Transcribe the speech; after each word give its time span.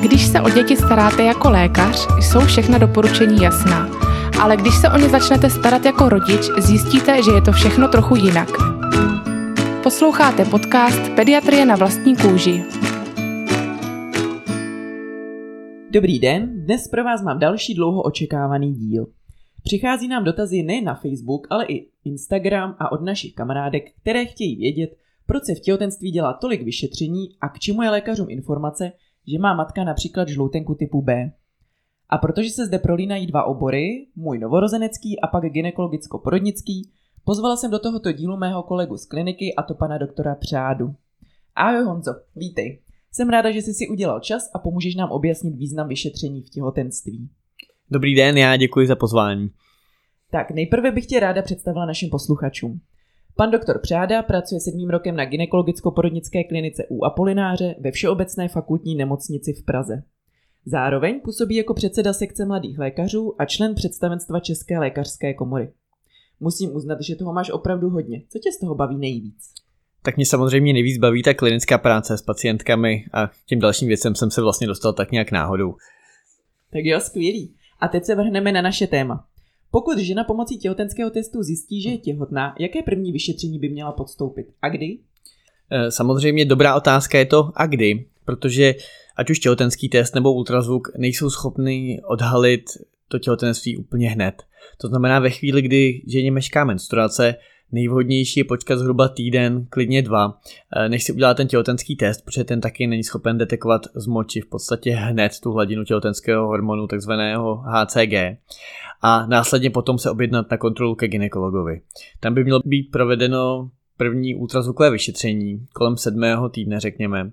Když 0.00 0.26
se 0.26 0.40
o 0.40 0.50
děti 0.50 0.76
staráte 0.76 1.22
jako 1.22 1.50
lékař, 1.50 2.08
jsou 2.20 2.40
všechna 2.40 2.78
doporučení 2.78 3.42
jasná. 3.42 3.88
Ale 4.42 4.56
když 4.56 4.74
se 4.74 4.88
o 4.88 4.98
ně 4.98 5.08
začnete 5.08 5.50
starat 5.50 5.84
jako 5.84 6.08
rodič, 6.08 6.50
zjistíte, 6.58 7.22
že 7.22 7.30
je 7.30 7.42
to 7.42 7.52
všechno 7.52 7.88
trochu 7.88 8.16
jinak. 8.16 8.48
Posloucháte 9.82 10.44
podcast 10.44 11.08
Pediatrie 11.16 11.66
na 11.66 11.76
vlastní 11.76 12.16
kůži. 12.16 12.64
Dobrý 15.90 16.18
den, 16.18 16.64
dnes 16.64 16.88
pro 16.88 17.04
vás 17.04 17.22
mám 17.22 17.38
další 17.38 17.74
dlouho 17.74 18.02
očekávaný 18.02 18.74
díl. 18.74 19.06
Přichází 19.62 20.08
nám 20.08 20.24
dotazy 20.24 20.62
ne 20.62 20.80
na 20.80 20.94
Facebook, 20.94 21.46
ale 21.50 21.64
i 21.66 21.86
Instagram 22.04 22.76
a 22.78 22.92
od 22.92 23.02
našich 23.02 23.34
kamarádek, 23.34 23.84
které 24.00 24.24
chtějí 24.24 24.56
vědět, 24.56 24.90
proč 25.26 25.44
se 25.44 25.54
v 25.54 25.60
těhotenství 25.60 26.10
dělá 26.10 26.32
tolik 26.32 26.62
vyšetření 26.62 27.28
a 27.40 27.48
k 27.48 27.58
čemu 27.58 27.82
je 27.82 27.90
lékařům 27.90 28.26
informace, 28.30 28.92
že 29.26 29.38
má 29.38 29.54
matka 29.54 29.84
například 29.84 30.28
žloutenku 30.28 30.74
typu 30.74 31.02
B. 31.02 31.32
A 32.08 32.18
protože 32.18 32.50
se 32.50 32.66
zde 32.66 32.78
prolínají 32.78 33.26
dva 33.26 33.44
obory, 33.44 34.06
můj 34.16 34.38
novorozenecký 34.38 35.20
a 35.20 35.26
pak 35.26 35.44
gynekologicko-porodnický, 35.44 36.90
pozvala 37.24 37.56
jsem 37.56 37.70
do 37.70 37.78
tohoto 37.78 38.12
dílu 38.12 38.36
mého 38.36 38.62
kolegu 38.62 38.96
z 38.96 39.06
kliniky 39.06 39.54
a 39.54 39.62
to 39.62 39.74
pana 39.74 39.98
doktora 39.98 40.34
Přádu. 40.34 40.94
Ahoj 41.54 41.84
Honzo, 41.84 42.12
vítej. 42.36 42.80
Jsem 43.12 43.28
ráda, 43.28 43.50
že 43.50 43.62
jsi 43.62 43.74
si 43.74 43.88
udělal 43.88 44.20
čas 44.20 44.50
a 44.54 44.58
pomůžeš 44.58 44.94
nám 44.94 45.10
objasnit 45.10 45.56
význam 45.56 45.88
vyšetření 45.88 46.42
v 46.42 46.50
těhotenství. 46.50 47.28
Dobrý 47.90 48.14
den, 48.14 48.38
já 48.38 48.56
děkuji 48.56 48.86
za 48.86 48.96
pozvání. 48.96 49.50
Tak 50.30 50.50
nejprve 50.50 50.92
bych 50.92 51.06
tě 51.06 51.20
ráda 51.20 51.42
představila 51.42 51.86
našim 51.86 52.10
posluchačům. 52.10 52.80
Pan 53.36 53.50
doktor 53.50 53.80
Přáda 53.82 54.22
pracuje 54.22 54.60
sedmým 54.60 54.90
rokem 54.90 55.16
na 55.16 55.24
gynekologicko-porodnické 55.24 56.44
klinice 56.48 56.86
u 56.88 57.04
Apolináře 57.04 57.74
ve 57.80 57.90
Všeobecné 57.90 58.48
fakultní 58.48 58.94
nemocnici 58.94 59.52
v 59.52 59.64
Praze. 59.64 60.02
Zároveň 60.66 61.20
působí 61.20 61.54
jako 61.54 61.74
předseda 61.74 62.12
sekce 62.12 62.44
mladých 62.44 62.78
lékařů 62.78 63.34
a 63.38 63.44
člen 63.44 63.74
představenstva 63.74 64.40
České 64.40 64.78
lékařské 64.78 65.34
komory. 65.34 65.72
Musím 66.40 66.76
uznat, 66.76 66.98
že 67.00 67.16
toho 67.16 67.32
máš 67.32 67.50
opravdu 67.50 67.90
hodně. 67.90 68.22
Co 68.28 68.38
tě 68.38 68.52
z 68.52 68.60
toho 68.60 68.74
baví 68.74 68.98
nejvíc? 68.98 69.44
Tak 70.02 70.16
mě 70.16 70.26
samozřejmě 70.26 70.72
nejvíc 70.72 70.98
baví 70.98 71.22
ta 71.22 71.34
klinická 71.34 71.78
práce 71.78 72.18
s 72.18 72.22
pacientkami 72.22 73.04
a 73.12 73.30
tím 73.46 73.60
dalším 73.60 73.88
věcem 73.88 74.14
jsem 74.14 74.30
se 74.30 74.42
vlastně 74.42 74.66
dostal 74.66 74.92
tak 74.92 75.12
nějak 75.12 75.32
náhodou. 75.32 75.74
Tak 76.72 76.84
jo, 76.84 77.00
skvělý. 77.00 77.54
A 77.80 77.88
teď 77.88 78.04
se 78.04 78.14
vrhneme 78.14 78.52
na 78.52 78.62
naše 78.62 78.86
téma. 78.86 79.26
Pokud 79.72 79.98
žena 79.98 80.24
pomocí 80.24 80.58
těhotenského 80.58 81.10
testu 81.10 81.42
zjistí, 81.42 81.82
že 81.82 81.90
je 81.90 81.98
těhotná, 81.98 82.54
jaké 82.58 82.82
první 82.82 83.12
vyšetření 83.12 83.58
by 83.58 83.68
měla 83.68 83.92
podstoupit 83.92 84.46
a 84.62 84.68
kdy? 84.68 84.98
Eh, 85.70 85.90
samozřejmě 85.90 86.44
dobrá 86.44 86.74
otázka 86.74 87.18
je 87.18 87.26
to 87.26 87.52
a 87.54 87.66
kdy, 87.66 88.06
protože 88.24 88.74
ať 89.16 89.30
už 89.30 89.38
těhotenský 89.38 89.88
test 89.88 90.14
nebo 90.14 90.32
ultrazvuk 90.32 90.88
nejsou 90.98 91.30
schopni 91.30 92.00
odhalit 92.04 92.64
to 93.08 93.18
těhotenství 93.18 93.76
úplně 93.76 94.10
hned. 94.10 94.42
To 94.80 94.88
znamená 94.88 95.18
ve 95.18 95.30
chvíli, 95.30 95.62
kdy 95.62 96.02
ženě 96.06 96.30
mešká 96.30 96.64
menstruace, 96.64 97.34
nejvhodnější 97.72 98.40
je 98.40 98.44
počkat 98.44 98.78
zhruba 98.78 99.08
týden, 99.08 99.66
klidně 99.70 100.02
dva, 100.02 100.38
eh, 100.76 100.88
než 100.88 101.04
si 101.04 101.12
udělá 101.12 101.34
ten 101.34 101.48
těhotenský 101.48 101.96
test, 101.96 102.24
protože 102.24 102.44
ten 102.44 102.60
taky 102.60 102.86
není 102.86 103.04
schopen 103.04 103.38
detekovat 103.38 103.82
z 103.94 104.06
moči 104.06 104.40
v 104.40 104.46
podstatě 104.46 104.90
hned 104.90 105.32
tu 105.42 105.52
hladinu 105.52 105.84
těhotenského 105.84 106.46
hormonu, 106.46 106.86
takzvaného 106.86 107.56
HCG 107.56 108.38
a 109.02 109.26
následně 109.26 109.70
potom 109.70 109.98
se 109.98 110.10
objednat 110.10 110.50
na 110.50 110.56
kontrolu 110.56 110.94
ke 110.94 111.08
ginekologovi. 111.08 111.80
Tam 112.20 112.34
by 112.34 112.44
mělo 112.44 112.60
být 112.64 112.90
provedeno 112.92 113.70
první 113.96 114.34
ultrazvukové 114.34 114.90
vyšetření 114.90 115.66
kolem 115.72 115.96
sedmého 115.96 116.48
týdne, 116.48 116.80
řekněme, 116.80 117.30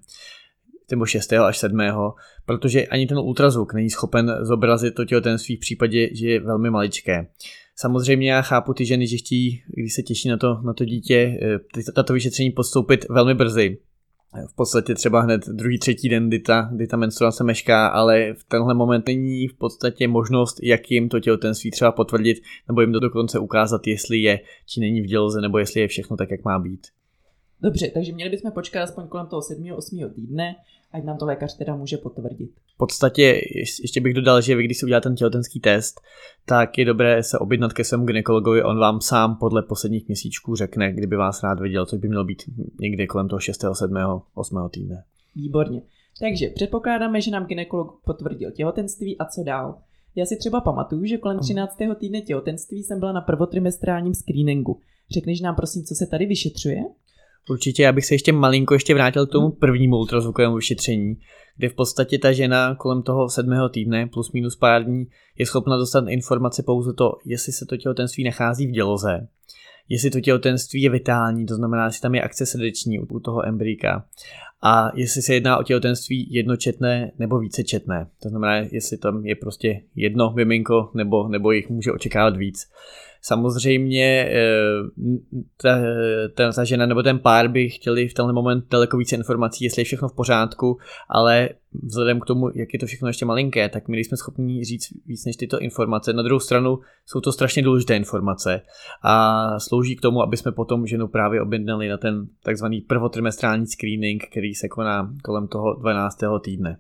nebo 0.92 1.06
6. 1.06 1.34
až 1.34 1.58
7. 1.58 1.80
protože 2.46 2.88
ani 2.88 3.08
ten 3.08 3.18
ultrazvuk 3.18 3.74
není 3.74 3.90
schopen 3.90 4.36
zobrazit 4.42 4.96
to 4.96 5.06
těhotenství 5.06 5.56
v 5.56 5.60
případě, 5.60 6.16
že 6.16 6.30
je 6.30 6.40
velmi 6.40 6.70
maličké. 6.70 7.28
Samozřejmě 7.76 8.32
já 8.32 8.42
chápu 8.42 8.74
ty 8.74 8.86
ženy, 8.86 9.08
že 9.08 9.18
chtějí, 9.18 9.64
když 9.68 9.94
se 9.94 10.02
těší 10.02 10.30
na 10.30 10.38
to, 10.38 10.62
na 10.62 10.74
to 10.74 10.86
dítě, 10.86 11.40
eh, 11.42 11.92
tato 11.96 12.14
vyšetření 12.14 12.52
postoupit 12.52 13.06
velmi 13.10 13.34
brzy, 13.34 13.78
v 14.48 14.56
podstatě 14.56 14.96
třeba 14.96 15.22
hned 15.22 15.48
druhý, 15.48 15.80
třetí 15.80 16.10
den, 16.10 16.28
kdy 16.28 16.40
ta, 16.40 16.70
kdy 16.74 16.88
ta 16.88 16.98
menstruace 16.98 17.44
mešká, 17.44 17.88
ale 17.88 18.34
v 18.34 18.44
tenhle 18.44 18.74
moment 18.74 19.08
není 19.08 19.48
v 19.48 19.58
podstatě 19.58 20.08
možnost, 20.08 20.60
jak 20.64 20.92
jim 20.92 21.10
to 21.10 21.20
těhotenství 21.20 21.72
třeba 21.72 21.92
potvrdit, 21.92 22.38
nebo 22.68 22.82
jim 22.82 22.94
to 22.94 23.00
dokonce 23.00 23.40
ukázat, 23.40 23.88
jestli 23.88 24.18
je, 24.18 24.40
či 24.66 24.80
není 24.80 25.02
v 25.02 25.06
děloze, 25.06 25.42
nebo 25.42 25.58
jestli 25.58 25.82
je 25.82 25.88
všechno 25.88 26.18
tak, 26.18 26.32
jak 26.32 26.46
má 26.46 26.60
být. 26.60 26.88
Dobře, 27.62 27.92
takže 27.94 28.14
měli 28.14 28.30
bychom 28.30 28.52
počkat 28.52 28.84
aspoň 28.84 29.08
kolem 29.08 29.28
toho 29.28 29.42
7. 29.42 29.72
8. 29.72 30.14
týdne, 30.16 30.56
ať 30.92 31.04
nám 31.04 31.18
to 31.18 31.26
lékař 31.26 31.58
teda 31.58 31.76
může 31.76 31.98
potvrdit. 31.98 32.52
V 32.76 32.78
podstatě 32.78 33.42
ještě 33.84 34.02
bych 34.02 34.14
dodal, 34.14 34.42
že 34.42 34.56
vy, 34.56 34.64
když 34.64 34.78
si 34.78 34.86
uděláte 34.86 35.10
ten 35.10 35.16
těhotenský 35.16 35.60
test, 35.60 36.02
tak 36.46 36.78
je 36.78 36.86
dobré 36.86 37.24
se 37.24 37.40
objednat 37.40 37.74
ke 37.74 37.84
svému 37.84 38.06
gynekologovi, 38.06 38.64
on 38.64 38.80
vám 38.80 39.02
sám 39.02 39.36
podle 39.36 39.64
posledních 39.64 40.08
měsíčků 40.08 40.56
řekne, 40.56 40.94
kdyby 40.94 41.16
vás 41.16 41.44
rád 41.44 41.60
viděl, 41.60 41.86
což 41.86 42.00
by 42.00 42.08
mělo 42.08 42.24
být 42.24 42.44
někdy 42.80 43.08
kolem 43.08 43.28
toho 43.28 43.40
6., 43.40 43.66
7., 43.74 43.98
8. 44.34 44.70
týdne. 44.72 45.04
Výborně. 45.36 45.82
Takže 46.20 46.50
předpokládáme, 46.50 47.22
že 47.22 47.32
nám 47.32 47.46
gynekolog 47.46 48.02
potvrdil 48.06 48.52
těhotenství 48.52 49.18
a 49.18 49.26
co 49.26 49.44
dál. 49.44 49.76
Já 50.16 50.26
si 50.26 50.38
třeba 50.38 50.62
pamatuju, 50.62 51.06
že 51.06 51.18
kolem 51.18 51.40
13. 51.40 51.78
týdne 52.00 52.22
těhotenství 52.22 52.84
jsem 52.84 53.00
byla 53.00 53.12
na 53.12 53.22
prvotrimestrálním 53.22 54.14
screeningu. 54.14 54.80
Řekneš 55.12 55.42
nám 55.42 55.56
prosím, 55.56 55.84
co 55.84 55.96
se 55.96 56.08
tady 56.08 56.26
vyšetřuje? 56.26 56.84
Určitě, 57.50 57.88
abych 57.88 58.06
se 58.06 58.14
ještě 58.14 58.32
malinko 58.32 58.74
ještě 58.74 58.94
vrátil 58.94 59.28
k 59.28 59.32
tomu 59.32 59.48
hmm. 59.48 59.56
prvnímu 59.56 59.98
ultrazvukovému 59.98 60.56
vyšetření, 60.56 61.18
kde 61.58 61.70
v 61.70 61.74
podstatě 61.74 62.18
ta 62.18 62.32
žena 62.32 62.76
kolem 62.76 63.02
toho 63.04 63.30
sedmého 63.30 63.70
týdne 63.70 64.08
plus 64.08 64.32
minus 64.32 64.56
pár 64.56 64.84
dní 64.84 65.08
je 65.38 65.46
schopna 65.46 65.78
dostat 65.78 66.06
informace 66.08 66.64
pouze 66.64 66.94
to, 66.94 67.12
jestli 67.26 67.54
se 67.54 67.66
to 67.66 67.78
těhotenství 67.78 68.24
nachází 68.24 68.68
v 68.68 68.72
děloze, 68.72 69.28
jestli 69.90 70.10
to 70.10 70.22
těhotenství 70.22 70.82
je 70.82 70.90
vitální, 70.90 71.46
to 71.46 71.56
znamená, 71.56 71.86
jestli 71.86 72.02
tam 72.02 72.16
je 72.16 72.22
akce 72.22 72.46
srdeční 72.46 73.00
u 73.00 73.20
toho 73.20 73.46
embryka 73.46 74.06
a 74.62 74.92
jestli 74.96 75.22
se 75.22 75.34
jedná 75.34 75.58
o 75.58 75.64
těhotenství 75.64 76.34
jednočetné 76.34 77.12
nebo 77.20 77.40
vícečetné. 77.40 78.08
To 78.24 78.30
znamená, 78.30 78.56
jestli 78.56 78.98
tam 78.98 79.26
je 79.26 79.36
prostě 79.36 79.82
jedno 79.96 80.34
miminko 80.36 80.92
nebo, 80.94 81.28
nebo 81.28 81.52
jich 81.52 81.70
může 81.70 81.92
očekávat 81.92 82.38
víc. 82.38 82.72
Samozřejmě 83.22 84.30
eh, 84.32 84.44
ta, 85.62 85.80
ta, 86.36 86.52
ta 86.52 86.64
žena 86.64 86.86
nebo 86.86 87.04
ten 87.04 87.20
pár 87.20 87.48
by 87.48 87.70
chtěli 87.70 88.08
v 88.08 88.14
tenhle 88.14 88.34
moment 88.34 88.66
daleko 88.72 88.98
více 88.98 89.16
informací, 89.16 89.64
jestli 89.64 89.82
je 89.82 89.86
všechno 89.86 90.08
v 90.10 90.16
pořádku, 90.16 90.78
ale 91.10 91.50
vzhledem 91.84 92.20
k 92.20 92.26
tomu, 92.26 92.50
jak 92.56 92.74
je 92.74 92.80
to 92.80 92.86
všechno 92.86 93.08
ještě 93.08 93.26
malinké, 93.26 93.70
tak 93.70 93.88
my 93.88 94.00
jsme 94.00 94.18
schopni 94.18 94.64
říct 94.64 94.88
víc 95.06 95.26
než 95.26 95.36
tyto 95.36 95.60
informace. 95.60 96.14
Na 96.14 96.24
druhou 96.24 96.40
stranu 96.40 96.80
jsou 97.06 97.22
to 97.22 97.32
strašně 97.32 97.64
důležité 97.64 97.96
informace 97.96 98.62
a 99.04 99.60
slouží 99.60 99.96
k 99.96 100.02
tomu, 100.02 100.22
aby 100.22 100.38
jsme 100.38 100.52
potom 100.52 100.88
ženu 100.88 101.08
právě 101.08 101.42
objednali 101.42 101.90
na 101.90 101.98
ten 101.98 102.28
takzvaný 102.44 102.82
prvotrimestrální 102.82 103.68
screening, 103.68 104.24
který 104.32 104.56
se 104.56 104.68
koná 104.68 105.14
kolem 105.24 105.48
toho 105.48 105.74
12. 105.74 106.20
týdne. 106.44 106.78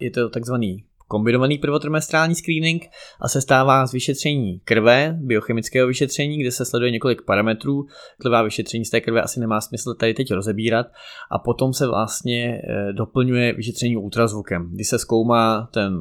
Je 0.00 0.10
to 0.10 0.28
takzvaný 0.28 0.84
kombinovaný 1.08 1.58
prvotrimestrální 1.58 2.34
screening 2.34 2.86
a 3.20 3.28
se 3.28 3.40
stává 3.40 3.86
z 3.86 3.92
vyšetření 3.92 4.60
krve, 4.64 5.16
biochemického 5.20 5.88
vyšetření, 5.88 6.38
kde 6.38 6.50
se 6.50 6.64
sleduje 6.64 6.90
několik 6.90 7.22
parametrů. 7.22 7.86
Klivá 8.20 8.42
vyšetření 8.42 8.84
z 8.84 8.90
té 8.90 9.00
krve 9.00 9.22
asi 9.22 9.40
nemá 9.40 9.60
smysl 9.60 9.94
tady 9.94 10.14
teď 10.14 10.32
rozebírat 10.32 10.86
a 11.30 11.38
potom 11.38 11.72
se 11.72 11.86
vlastně 11.86 12.60
eh, 12.68 12.92
doplňuje 12.92 13.52
vyšetření 13.52 13.96
ultrazvukem, 13.96 14.70
kdy 14.72 14.84
se 14.84 14.98
zkoumá 14.98 15.68
ten 15.72 15.98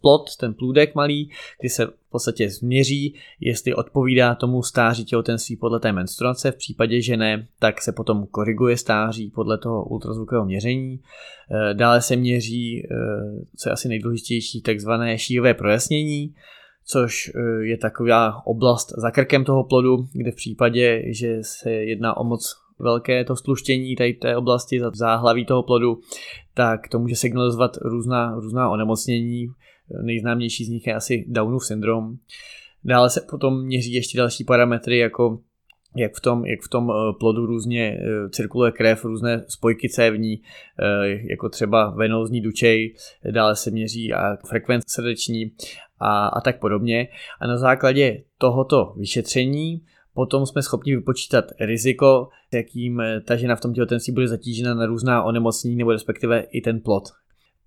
plot, 0.00 0.36
ten 0.36 0.54
plůdek 0.54 0.94
malý, 0.94 1.30
kdy 1.60 1.68
se 1.68 1.86
v 1.86 2.10
podstatě 2.10 2.50
změří, 2.50 3.14
jestli 3.40 3.74
odpovídá 3.74 4.34
tomu 4.34 4.62
stáří 4.62 5.04
těhotenství 5.04 5.56
podle 5.56 5.80
té 5.80 5.92
menstruace. 5.92 6.50
V 6.50 6.56
případě, 6.56 7.02
že 7.02 7.16
ne, 7.16 7.46
tak 7.58 7.82
se 7.82 7.92
potom 7.92 8.26
koriguje 8.26 8.76
stáří 8.76 9.30
podle 9.30 9.58
toho 9.58 9.84
ultrazvukového 9.84 10.44
měření. 10.44 11.00
Eh, 11.50 11.74
dále 11.74 12.02
se 12.02 12.16
měří, 12.16 12.82
eh, 12.84 12.86
co 13.56 13.68
je 13.68 13.72
asi 13.72 13.88
nejdůležitější, 13.88 14.62
takzvané 14.62 15.18
šíjové 15.18 15.54
projasnění, 15.54 16.34
což 16.86 17.30
eh, 17.34 17.40
je 17.64 17.78
taková 17.78 18.46
oblast 18.46 18.92
za 18.98 19.10
krkem 19.10 19.44
toho 19.44 19.64
plodu, 19.64 20.08
kde 20.12 20.30
v 20.30 20.36
případě, 20.36 21.02
že 21.06 21.38
se 21.42 21.70
jedná 21.70 22.16
o 22.16 22.24
moc 22.24 22.56
velké 22.78 23.24
to 23.24 23.36
stluštění 23.36 23.96
tady 23.96 24.14
té 24.14 24.36
oblasti 24.36 24.80
za 24.80 24.90
záhlaví 24.94 25.46
toho 25.46 25.62
plodu, 25.62 26.00
tak 26.54 26.88
to 26.88 26.98
může 26.98 27.16
signalizovat 27.16 27.76
různá, 27.76 28.34
různá 28.34 28.70
onemocnění, 28.70 29.46
Nejznámější 30.02 30.64
z 30.64 30.68
nich 30.68 30.86
je 30.86 30.94
asi 30.94 31.24
Downův 31.28 31.66
syndrom. 31.66 32.16
Dále 32.84 33.10
se 33.10 33.20
potom 33.30 33.64
měří 33.64 33.92
ještě 33.92 34.18
další 34.18 34.44
parametry, 34.44 34.98
jako 34.98 35.38
jak 35.96 36.14
v 36.16 36.20
tom, 36.20 36.46
jak 36.46 36.60
v 36.62 36.68
tom 36.68 36.90
eh, 36.90 37.12
plodu 37.18 37.46
různě 37.46 37.98
eh, 38.00 38.28
cirkuluje 38.28 38.72
krev, 38.72 39.04
různé 39.04 39.44
spojky 39.48 39.88
cévní, 39.88 40.34
eh, 40.34 41.08
jako 41.30 41.48
třeba 41.48 41.90
venózní 41.90 42.40
dučej, 42.40 42.94
dále 43.30 43.56
se 43.56 43.70
měří 43.70 44.12
a 44.12 44.36
frekvence 44.48 44.86
srdeční 44.88 45.52
a, 45.98 46.26
a 46.26 46.40
tak 46.40 46.60
podobně. 46.60 47.08
A 47.40 47.46
na 47.46 47.58
základě 47.58 48.22
tohoto 48.38 48.94
vyšetření 48.96 49.82
potom 50.14 50.46
jsme 50.46 50.62
schopni 50.62 50.96
vypočítat 50.96 51.44
riziko, 51.60 52.28
jakým 52.52 53.02
ta 53.24 53.36
žena 53.36 53.56
v 53.56 53.60
tom 53.60 53.74
těhotenství 53.74 54.12
bude 54.12 54.28
zatížena 54.28 54.74
na 54.74 54.86
různá 54.86 55.22
onemocnění 55.22 55.76
nebo 55.76 55.92
respektive 55.92 56.40
i 56.40 56.60
ten 56.60 56.80
plod, 56.80 57.04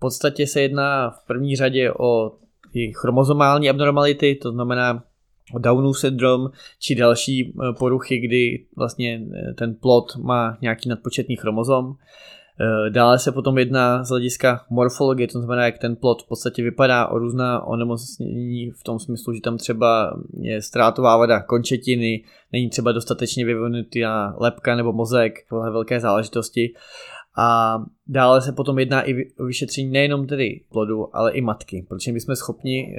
podstatě 0.01 0.47
se 0.47 0.61
jedná 0.61 1.09
v 1.09 1.27
první 1.27 1.55
řadě 1.55 1.93
o 1.99 2.31
chromozomální 2.95 3.69
abnormality, 3.69 4.35
to 4.35 4.51
znamená 4.51 5.03
Downův 5.59 5.99
syndrom 5.99 6.49
či 6.79 6.95
další 6.95 7.53
eh, 7.53 7.73
poruchy, 7.79 8.19
kdy 8.19 8.65
vlastně 8.77 9.21
eh, 9.33 9.53
ten 9.53 9.75
plod 9.75 10.15
má 10.15 10.57
nějaký 10.61 10.89
nadpočetný 10.89 11.35
chromozom. 11.35 11.95
Eh, 12.59 12.89
dále 12.89 13.19
se 13.19 13.31
potom 13.31 13.57
jedná 13.57 14.03
z 14.03 14.09
hlediska 14.09 14.65
morfologie, 14.69 15.27
to 15.27 15.39
znamená, 15.39 15.65
jak 15.65 15.77
ten 15.77 15.95
plod 15.95 16.23
v 16.23 16.27
podstatě 16.27 16.63
vypadá 16.63 17.07
o 17.07 17.19
různá 17.19 17.67
onemocnění 17.67 18.71
v 18.71 18.83
tom 18.83 18.99
smyslu, 18.99 19.33
že 19.33 19.41
tam 19.41 19.57
třeba 19.57 20.19
je 20.39 20.61
ztrátová 20.61 21.17
vada 21.17 21.41
končetiny, 21.41 22.23
není 22.51 22.69
třeba 22.69 22.91
dostatečně 22.91 23.45
vyvinutá 23.45 24.35
lepka 24.39 24.75
nebo 24.75 24.93
mozek, 24.93 25.33
tohle 25.49 25.71
velké 25.71 25.99
záležitosti. 25.99 26.73
A 27.37 27.77
dále 28.07 28.41
se 28.41 28.51
potom 28.51 28.79
jedná 28.79 29.09
i 29.09 29.31
o 29.39 29.45
vyšetření 29.45 29.91
nejenom 29.91 30.27
tedy 30.27 30.61
plodu, 30.71 31.15
ale 31.15 31.31
i 31.31 31.41
matky, 31.41 31.85
protože 31.89 32.11
my 32.11 32.19
jsme 32.19 32.35
schopni 32.35 32.95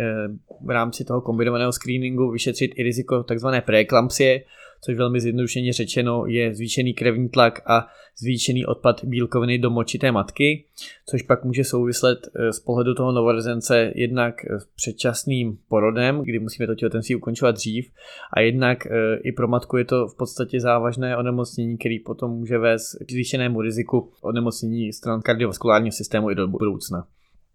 v 0.64 0.70
rámci 0.70 1.04
toho 1.04 1.20
kombinovaného 1.20 1.72
screeningu 1.72 2.30
vyšetřit 2.30 2.72
i 2.74 2.82
riziko 2.82 3.22
tzv. 3.22 3.46
preeklampsie, 3.66 4.44
což 4.84 4.96
velmi 4.96 5.20
zjednodušeně 5.20 5.72
řečeno 5.72 6.24
je 6.26 6.54
zvýšený 6.54 6.94
krevní 6.94 7.28
tlak 7.28 7.62
a 7.66 7.86
zvýšený 8.18 8.66
odpad 8.66 9.04
bílkoviny 9.04 9.58
do 9.58 9.70
močité 9.70 10.12
matky, 10.12 10.64
což 11.10 11.22
pak 11.22 11.44
může 11.44 11.64
souvislet 11.64 12.18
eh, 12.34 12.52
z 12.52 12.60
pohledu 12.60 12.94
toho 12.94 13.12
novorozence 13.12 13.92
jednak 13.94 14.34
s 14.44 14.66
předčasným 14.76 15.58
porodem, 15.68 16.22
kdy 16.24 16.38
musíme 16.38 16.66
to 16.66 16.74
těhotenství 16.74 17.14
ukončovat 17.14 17.54
dřív, 17.54 17.90
a 18.36 18.40
jednak 18.40 18.86
eh, 18.86 19.16
i 19.24 19.32
pro 19.32 19.48
matku 19.48 19.76
je 19.76 19.84
to 19.84 20.08
v 20.08 20.16
podstatě 20.16 20.60
závažné 20.60 21.16
onemocnění, 21.16 21.78
který 21.78 21.98
potom 21.98 22.30
může 22.30 22.58
vést 22.58 22.96
k 23.06 23.12
zvýšenému 23.12 23.60
riziku 23.60 24.12
onemocnění 24.22 24.92
stran 24.92 25.22
kardiovaskulárního 25.22 25.92
systému 25.92 26.30
i 26.30 26.34
do 26.34 26.48
budoucna. 26.48 27.06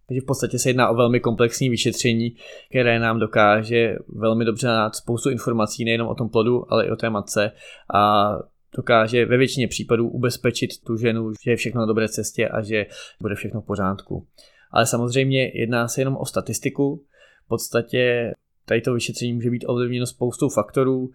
Takže 0.07 0.21
v 0.21 0.25
podstatě 0.25 0.59
se 0.59 0.69
jedná 0.69 0.89
o 0.89 0.95
velmi 0.95 1.19
komplexní 1.19 1.69
vyšetření, 1.69 2.36
které 2.69 3.00
nám 3.00 3.19
dokáže 3.19 3.95
velmi 4.07 4.45
dobře 4.45 4.68
dát 4.68 4.95
spoustu 4.95 5.30
informací 5.30 5.86
nejenom 5.86 6.07
o 6.07 6.15
tom 6.15 6.30
plodu, 6.30 6.74
ale 6.74 6.86
i 6.86 6.92
o 6.92 6.95
té 6.95 7.09
matce 7.09 7.51
a 7.94 8.31
dokáže 8.75 9.25
ve 9.25 9.38
většině 9.38 9.68
případů 9.68 10.09
ubezpečit 10.09 10.69
tu 10.86 10.98
ženu, 10.98 11.31
že 11.44 11.51
je 11.51 11.57
všechno 11.57 11.80
na 11.81 11.86
dobré 11.86 12.09
cestě 12.09 12.50
a 12.50 12.62
že 12.62 12.86
bude 13.21 13.36
všechno 13.36 13.62
v 13.62 13.65
pořádku. 13.65 14.27
Ale 14.71 14.86
samozřejmě 14.86 15.51
jedná 15.54 15.88
se 15.88 16.01
jenom 16.01 16.18
o 16.18 16.25
statistiku. 16.25 17.04
V 17.45 17.48
podstatě 17.48 18.31
tady 18.65 18.81
to 18.81 18.94
vyšetření 18.94 19.33
může 19.33 19.50
být 19.50 19.65
ovlivněno 19.68 20.06
spoustou 20.06 20.50
faktorů, 20.50 21.12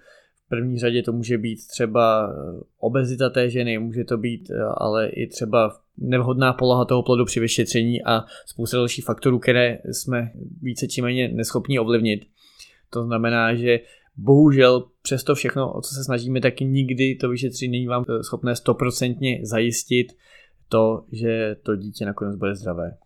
první 0.53 0.79
řadě 0.79 1.03
to 1.03 1.12
může 1.12 1.39
být 1.39 1.67
třeba 1.67 2.35
obezita 2.79 3.31
té 3.31 3.50
ženy, 3.50 3.79
může 3.79 4.05
to 4.05 4.17
být 4.17 4.50
eh, 4.50 4.65
ale 4.77 5.09
i 5.09 5.27
třeba 5.27 5.77
nevhodná 5.99 6.53
poloha 6.53 6.85
toho 6.85 7.03
plodu 7.03 7.25
při 7.25 7.41
vyšetření 7.41 8.05
a 8.05 8.25
spousta 8.47 8.77
dalších 8.77 9.05
faktorů, 9.05 9.39
které 9.39 9.79
jsme 9.85 10.31
více 10.62 10.89
či 10.89 11.03
méně 11.03 11.29
neschopni 11.29 11.79
ovlivnit. 11.79 12.25
To 12.91 13.05
znamená, 13.05 13.55
že 13.55 13.81
bohužel 14.17 14.85
přesto 15.03 15.35
všechno, 15.35 15.73
o 15.73 15.81
co 15.81 15.94
se 15.94 16.05
snažíme, 16.05 16.41
tak 16.41 16.61
nikdy 16.61 17.15
to 17.15 17.29
vyšetření 17.29 17.73
není 17.73 17.87
vám 17.87 18.05
eh, 18.09 18.23
schopné 18.23 18.56
stoprocentně 18.56 19.41
zajistit 19.43 20.06
to, 20.69 21.05
že 21.12 21.56
to 21.62 21.77
dítě 21.77 22.06
nakonec 22.06 22.37
bude 22.37 22.55
zdravé. 22.55 22.97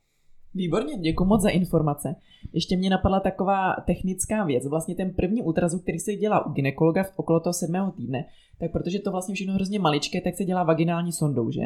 Výborně, 0.54 0.98
děkuji 0.98 1.24
moc 1.24 1.42
za 1.42 1.48
informace. 1.48 2.14
Ještě 2.52 2.76
mě 2.76 2.90
napadla 2.90 3.20
taková 3.20 3.76
technická 3.86 4.44
věc. 4.44 4.66
Vlastně 4.66 4.94
ten 4.94 5.14
první 5.14 5.42
ultrazvuk, 5.42 5.82
který 5.82 5.98
se 5.98 6.14
dělá 6.14 6.46
u 6.46 6.52
ginekologa 6.52 7.02
v 7.02 7.12
okolo 7.16 7.40
toho 7.40 7.52
sedmého 7.52 7.90
týdne, 7.90 8.24
tak 8.58 8.72
protože 8.72 8.98
to 8.98 9.10
vlastně 9.10 9.34
všechno 9.34 9.54
hrozně 9.54 9.78
maličké, 9.78 10.20
tak 10.20 10.36
se 10.36 10.44
dělá 10.44 10.62
vaginální 10.64 11.12
sondou, 11.12 11.50
že? 11.50 11.60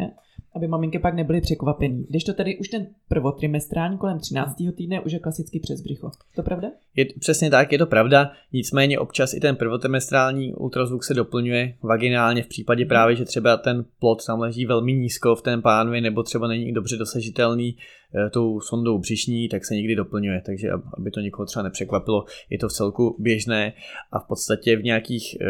Aby 0.57 0.69
maminky 0.69 0.99
pak 0.99 1.15
nebyly 1.15 1.41
překvapený. 1.41 2.07
Když 2.09 2.25
to 2.25 2.33
tedy 2.33 2.59
už 2.59 2.69
ten 2.69 2.87
prvotrimestrální 3.09 3.99
kolem 3.99 4.19
13. 4.19 4.57
týdne 4.77 5.01
už 5.01 5.13
je 5.13 5.19
klasicky 5.19 5.61
přes 5.61 5.81
břicho. 5.81 6.11
To 6.37 6.43
pravda? 6.43 6.69
Je, 6.97 7.07
přesně 7.21 7.51
tak, 7.51 7.73
je 7.73 7.79
to 7.79 7.87
pravda. 7.87 8.33
Nicméně 8.53 8.99
občas 8.99 9.35
i 9.35 9.41
ten 9.41 9.57
prvotrimestrální 9.57 10.55
ultrazvuk 10.55 11.05
se 11.05 11.15
doplňuje 11.15 11.75
vaginálně 11.83 12.43
v 12.43 12.47
případě 12.47 12.87
právě, 12.87 13.17
že 13.17 13.25
třeba 13.25 13.57
ten 13.57 13.85
plod 13.99 14.27
tam 14.27 14.41
leží 14.41 14.67
velmi 14.67 14.93
nízko 14.93 15.37
v 15.37 15.43
té 15.43 15.59
pánvi 15.59 16.01
nebo 16.01 16.23
třeba 16.23 16.49
není 16.49 16.73
dobře 16.73 16.97
dosažitelný 16.97 17.77
Eh, 18.15 18.31
tou 18.31 18.61
sondou 18.61 18.99
břišní, 18.99 19.49
tak 19.49 19.65
se 19.65 19.75
někdy 19.75 19.97
doplňuje, 19.97 20.43
takže 20.47 20.71
aby 20.99 21.11
to 21.11 21.21
někoho 21.21 21.47
třeba 21.47 21.63
nepřekvapilo, 21.63 22.25
je 22.51 22.59
to 22.59 22.69
v 22.69 22.73
celku 22.73 23.17
běžné 23.19 23.73
a 24.13 24.19
v 24.19 24.27
podstatě 24.27 24.77
v 24.77 24.83
nějakých 24.83 25.37
eh, 25.41 25.47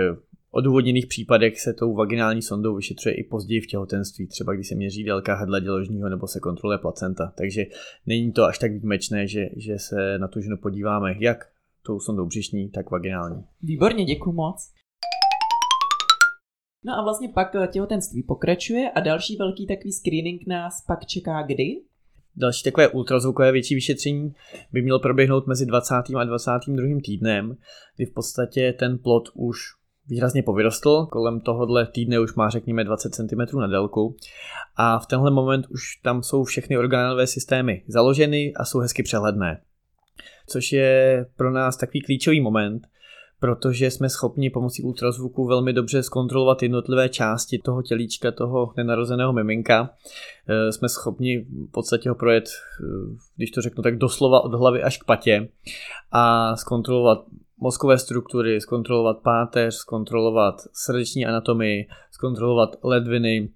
odůvodněných 0.50 1.06
případech 1.06 1.60
se 1.60 1.72
tou 1.72 1.94
vaginální 1.94 2.42
sondou 2.42 2.76
vyšetřuje 2.76 3.14
i 3.14 3.24
později 3.24 3.60
v 3.60 3.66
těhotenství, 3.66 4.26
třeba 4.26 4.54
když 4.54 4.68
se 4.68 4.74
měří 4.74 5.04
délka 5.04 5.34
hrdla 5.34 5.58
děložního 5.58 6.08
nebo 6.08 6.26
se 6.26 6.40
kontroluje 6.40 6.78
placenta. 6.78 7.32
Takže 7.38 7.66
není 8.06 8.32
to 8.32 8.44
až 8.44 8.58
tak 8.58 8.70
výjimečné, 8.70 9.26
že, 9.26 9.48
že 9.56 9.78
se 9.78 10.18
na 10.18 10.28
tu 10.28 10.40
ženu 10.40 10.56
podíváme 10.56 11.14
jak 11.20 11.38
tou 11.86 12.00
sondou 12.00 12.26
břišní, 12.26 12.70
tak 12.70 12.90
vaginální. 12.90 13.44
Výborně, 13.62 14.04
děkuji 14.04 14.32
moc. 14.32 14.72
No 16.84 16.92
a 16.98 17.02
vlastně 17.02 17.28
pak 17.34 17.54
eh, 17.54 17.66
těhotenství 17.66 18.22
pokračuje 18.22 18.90
a 18.90 19.00
další 19.00 19.36
velký 19.36 19.66
takový 19.66 19.92
screening 19.92 20.46
nás 20.46 20.84
pak 20.86 21.06
čeká 21.06 21.42
kdy? 21.42 21.82
Další 22.36 22.64
takové 22.64 22.88
ultrazvukové 22.88 23.52
větší 23.52 23.74
vyšetření 23.74 24.34
by 24.72 24.82
mělo 24.82 24.98
proběhnout 24.98 25.46
mezi 25.46 25.66
20. 25.66 25.94
a 26.16 26.24
22. 26.24 27.00
týdnem, 27.04 27.56
kdy 27.96 28.06
v 28.06 28.14
podstatě 28.14 28.72
ten 28.78 28.98
plod 28.98 29.28
už 29.34 29.58
výrazně 30.10 30.42
povyrostl, 30.42 31.06
kolem 31.06 31.40
tohohle 31.40 31.86
týdne 31.86 32.20
už 32.20 32.34
má 32.34 32.50
řekněme 32.50 32.84
20 32.84 33.14
cm 33.14 33.58
na 33.58 33.66
délku 33.66 34.16
a 34.76 34.98
v 34.98 35.06
tenhle 35.06 35.30
moment 35.30 35.66
už 35.70 35.96
tam 36.02 36.22
jsou 36.22 36.44
všechny 36.44 36.78
orgánové 36.78 37.26
systémy 37.26 37.82
založeny 37.88 38.52
a 38.56 38.64
jsou 38.64 38.78
hezky 38.78 39.02
přehledné. 39.02 39.60
Což 40.46 40.72
je 40.72 41.26
pro 41.36 41.50
nás 41.50 41.76
takový 41.76 42.00
klíčový 42.00 42.40
moment, 42.40 42.86
protože 43.40 43.90
jsme 43.90 44.08
schopni 44.08 44.50
pomocí 44.50 44.82
ultrazvuku 44.82 45.46
velmi 45.46 45.72
dobře 45.72 46.02
zkontrolovat 46.02 46.62
jednotlivé 46.62 47.08
části 47.08 47.58
toho 47.58 47.82
tělíčka, 47.82 48.32
toho 48.32 48.72
nenarozeného 48.76 49.32
miminka. 49.32 49.90
Eh, 50.48 50.72
jsme 50.72 50.88
schopni 50.88 51.38
v 51.38 51.70
podstatě 51.70 52.08
ho 52.08 52.14
projet, 52.14 52.44
eh, 52.48 53.16
když 53.36 53.50
to 53.50 53.62
řeknu 53.62 53.82
tak 53.82 53.98
doslova 53.98 54.44
od 54.44 54.54
hlavy 54.54 54.82
až 54.82 54.98
k 54.98 55.04
patě 55.04 55.48
a 56.12 56.56
zkontrolovat 56.56 57.18
mozkové 57.60 57.98
struktury, 57.98 58.60
zkontrolovat 58.60 59.18
páteř, 59.18 59.74
zkontrolovat 59.74 60.54
srdeční 60.72 61.26
anatomii, 61.26 61.88
zkontrolovat 62.10 62.76
ledviny, 62.82 63.48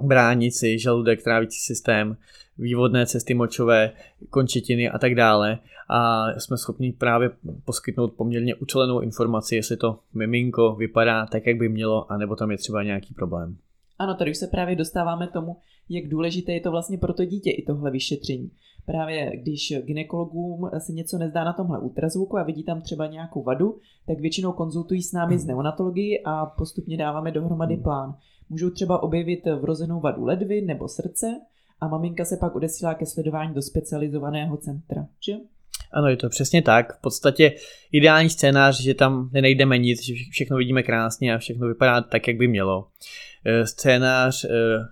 bránici, 0.00 0.78
žaludek, 0.78 1.22
trávicí 1.22 1.58
systém, 1.60 2.16
vývodné 2.58 3.06
cesty 3.06 3.34
močové, 3.34 3.92
končetiny 4.30 4.90
a 4.90 4.98
tak 4.98 5.14
dále. 5.14 5.58
A 5.88 6.26
jsme 6.38 6.56
schopni 6.56 6.92
právě 6.92 7.30
poskytnout 7.64 8.12
poměrně 8.12 8.54
ucelenou 8.54 9.00
informaci, 9.00 9.56
jestli 9.56 9.76
to 9.76 9.98
miminko 10.14 10.74
vypadá 10.74 11.26
tak, 11.26 11.46
jak 11.46 11.56
by 11.56 11.68
mělo, 11.68 12.12
anebo 12.12 12.36
tam 12.36 12.50
je 12.50 12.58
třeba 12.58 12.82
nějaký 12.82 13.14
problém. 13.14 13.56
Ano, 13.98 14.14
tady 14.14 14.30
už 14.30 14.36
se 14.36 14.46
právě 14.46 14.76
dostáváme 14.76 15.26
tomu, 15.26 15.56
jak 15.88 16.08
důležité 16.08 16.52
je 16.52 16.60
to 16.60 16.70
vlastně 16.70 16.98
pro 16.98 17.12
to 17.12 17.24
dítě 17.24 17.50
i 17.50 17.62
tohle 17.62 17.90
vyšetření. 17.90 18.50
Právě 18.86 19.36
když 19.36 19.72
ginekologům 19.82 20.70
se 20.78 20.92
něco 20.92 21.18
nezdá 21.18 21.44
na 21.44 21.52
tomhle 21.52 21.78
ultrazvuku 21.78 22.38
a 22.38 22.42
vidí 22.42 22.64
tam 22.64 22.80
třeba 22.80 23.06
nějakou 23.06 23.42
vadu, 23.42 23.78
tak 24.06 24.20
většinou 24.20 24.52
konzultují 24.52 25.02
s 25.02 25.12
námi 25.12 25.38
z 25.38 25.46
neonatologii 25.46 26.22
a 26.24 26.46
postupně 26.46 26.96
dáváme 26.96 27.30
dohromady 27.30 27.76
plán. 27.76 28.16
Můžou 28.50 28.70
třeba 28.70 29.02
objevit 29.02 29.46
vrozenou 29.60 30.00
vadu 30.00 30.24
ledvy 30.24 30.60
nebo 30.60 30.88
srdce 30.88 31.40
a 31.80 31.88
maminka 31.88 32.24
se 32.24 32.36
pak 32.36 32.56
odesílá 32.56 32.94
ke 32.94 33.06
sledování 33.06 33.54
do 33.54 33.62
specializovaného 33.62 34.56
centra, 34.56 35.06
že? 35.20 35.36
Ano, 35.94 36.08
je 36.08 36.16
to 36.16 36.28
přesně 36.28 36.62
tak. 36.62 36.98
V 36.98 37.00
podstatě 37.00 37.52
ideální 37.92 38.30
scénář, 38.30 38.80
že 38.80 38.94
tam 38.94 39.30
nenajdeme 39.32 39.78
nic, 39.78 40.04
že 40.04 40.14
všechno 40.30 40.56
vidíme 40.56 40.82
krásně 40.82 41.34
a 41.34 41.38
všechno 41.38 41.68
vypadá 41.68 42.00
tak, 42.00 42.28
jak 42.28 42.36
by 42.36 42.48
mělo. 42.48 42.86
E, 43.44 43.66
scénář 43.66 44.44
e, 44.44 44.48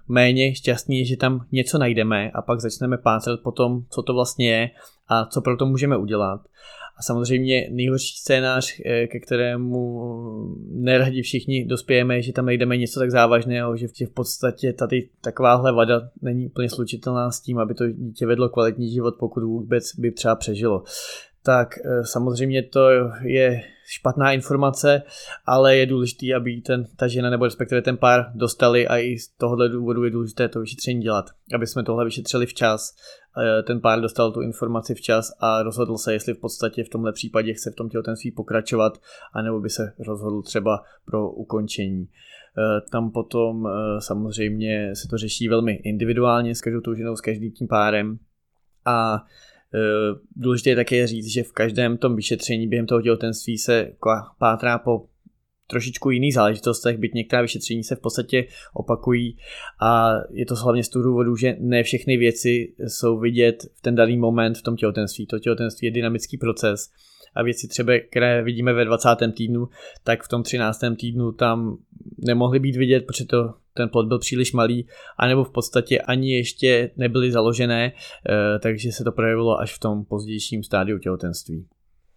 méně 0.08 0.54
šťastný 0.54 1.06
že 1.06 1.16
tam 1.16 1.46
něco 1.52 1.78
najdeme 1.78 2.30
a 2.30 2.42
pak 2.42 2.60
začneme 2.60 2.98
pátrat 2.98 3.40
po 3.40 3.52
tom, 3.52 3.82
co 3.90 4.02
to 4.02 4.14
vlastně 4.14 4.50
je 4.50 4.70
a 5.08 5.26
co 5.26 5.40
pro 5.40 5.56
to 5.56 5.66
můžeme 5.66 5.96
udělat. 5.96 6.40
A 6.96 7.02
samozřejmě 7.02 7.68
nejhorší 7.70 8.16
scénář, 8.16 8.80
eh, 8.86 9.06
ke 9.06 9.20
kterému 9.20 10.00
neradi 10.70 11.22
všichni 11.22 11.64
dospějeme, 11.64 12.16
je, 12.16 12.22
že 12.22 12.32
tam 12.32 12.46
najdeme 12.46 12.76
něco 12.76 13.00
tak 13.00 13.10
závažného, 13.10 13.76
že 13.76 13.86
v 14.06 14.14
podstatě 14.14 14.72
tady 14.72 15.08
takováhle 15.20 15.72
vada 15.72 16.10
není 16.22 16.46
úplně 16.46 16.70
slučitelná 16.70 17.30
s 17.30 17.40
tím, 17.40 17.58
aby 17.58 17.74
to 17.74 17.88
dítě 17.88 18.26
vedlo 18.26 18.48
kvalitní 18.48 18.90
život, 18.90 19.14
pokud 19.18 19.42
vůbec 19.42 19.84
by 19.98 20.12
třeba 20.12 20.36
přežilo. 20.36 20.82
Tak 21.44 21.78
eh, 21.78 22.04
samozřejmě 22.04 22.62
to 22.62 22.88
je 23.22 23.60
špatná 23.86 24.32
informace, 24.32 25.02
ale 25.46 25.76
je 25.76 25.86
důležité, 25.86 26.34
aby 26.36 26.60
ten, 26.60 26.84
ta 26.96 27.08
žena 27.08 27.30
nebo 27.30 27.44
respektive 27.44 27.82
ten 27.82 27.96
pár 27.96 28.24
dostali 28.34 28.88
a 28.88 28.98
i 28.98 29.18
z 29.18 29.28
tohohle 29.28 29.68
důvodu 29.68 30.04
je 30.04 30.10
důležité 30.10 30.48
to 30.48 30.60
vyšetření 30.60 31.00
dělat, 31.00 31.24
aby 31.54 31.66
jsme 31.66 31.82
tohle 31.82 32.04
vyšetřili 32.04 32.46
včas 32.46 32.94
Eh, 33.38 33.62
ten 33.62 33.80
pár 33.80 34.00
dostal 34.00 34.32
tu 34.32 34.40
informaci 34.40 34.94
včas 34.94 35.32
a 35.40 35.62
rozhodl 35.62 35.96
se, 35.96 36.12
jestli 36.12 36.34
v 36.34 36.40
podstatě 36.40 36.84
v 36.84 36.88
tomhle 36.88 37.12
případě 37.12 37.54
chce 37.54 37.70
v 37.70 37.74
tom 37.74 37.88
těhotenství 37.88 38.30
pokračovat, 38.30 38.98
anebo 39.32 39.60
by 39.60 39.70
se 39.70 39.92
rozhodl 40.06 40.42
třeba 40.42 40.82
pro 41.04 41.30
ukončení. 41.30 42.08
Eh, 42.08 42.80
tam 42.90 43.10
potom 43.10 43.68
samozřejmě 43.98 44.90
se 44.96 45.08
to 45.08 45.18
řeší 45.18 45.48
velmi 45.48 45.72
individuálně 45.72 46.54
s 46.54 46.60
každou 46.60 46.80
tou 46.80 46.94
ženou, 46.94 47.16
s 47.16 47.20
každým 47.20 47.52
tím 47.52 47.68
párem 47.68 48.18
A 48.84 49.24
důležité 50.36 50.70
je 50.70 50.76
také 50.76 51.06
říct, 51.06 51.26
že 51.26 51.42
v 51.42 51.52
každém 51.52 51.98
tom 51.98 52.16
vyšetření 52.16 52.68
během 52.68 52.86
toho 52.86 53.02
těhotenství 53.02 53.58
se 53.58 53.92
pátrá 54.38 54.78
po 54.78 55.06
trošičku 55.66 56.10
jiných 56.10 56.34
záležitostech, 56.34 56.98
byť 56.98 57.14
některá 57.14 57.42
vyšetření 57.42 57.84
se 57.84 57.96
v 57.96 58.00
podstatě 58.00 58.46
opakují 58.74 59.36
a 59.80 60.12
je 60.30 60.46
to 60.46 60.54
hlavně 60.54 60.84
z 60.84 60.88
toho 60.88 61.02
důvodu, 61.02 61.36
že 61.36 61.56
ne 61.60 61.82
všechny 61.82 62.16
věci 62.16 62.74
jsou 62.88 63.18
vidět 63.18 63.66
v 63.74 63.80
ten 63.80 63.94
daný 63.94 64.16
moment 64.16 64.58
v 64.58 64.62
tom 64.62 64.76
těhotenství. 64.76 65.26
To 65.26 65.38
těhotenství 65.38 65.86
je 65.86 65.90
dynamický 65.90 66.38
proces 66.38 66.90
a 67.34 67.42
věci 67.42 67.68
třeba, 67.68 67.92
které 68.10 68.42
vidíme 68.42 68.72
ve 68.72 68.84
20. 68.84 69.08
týdnu, 69.36 69.68
tak 70.04 70.22
v 70.22 70.28
tom 70.28 70.42
13. 70.42 70.80
týdnu 70.96 71.32
tam 71.32 71.78
nemohly 72.18 72.58
být 72.58 72.76
vidět, 72.76 73.06
protože 73.06 73.24
to, 73.24 73.54
ten 73.74 73.88
plod 73.88 74.08
byl 74.08 74.18
příliš 74.18 74.52
malý, 74.52 74.86
anebo 75.18 75.44
v 75.44 75.52
podstatě 75.52 76.00
ani 76.00 76.32
ještě 76.32 76.90
nebyly 76.96 77.32
založené, 77.32 77.92
eh, 77.92 78.58
takže 78.58 78.92
se 78.92 79.04
to 79.04 79.12
projevilo 79.12 79.60
až 79.60 79.74
v 79.76 79.78
tom 79.78 80.04
pozdějším 80.04 80.62
stádiu 80.62 80.98
těhotenství. 80.98 81.66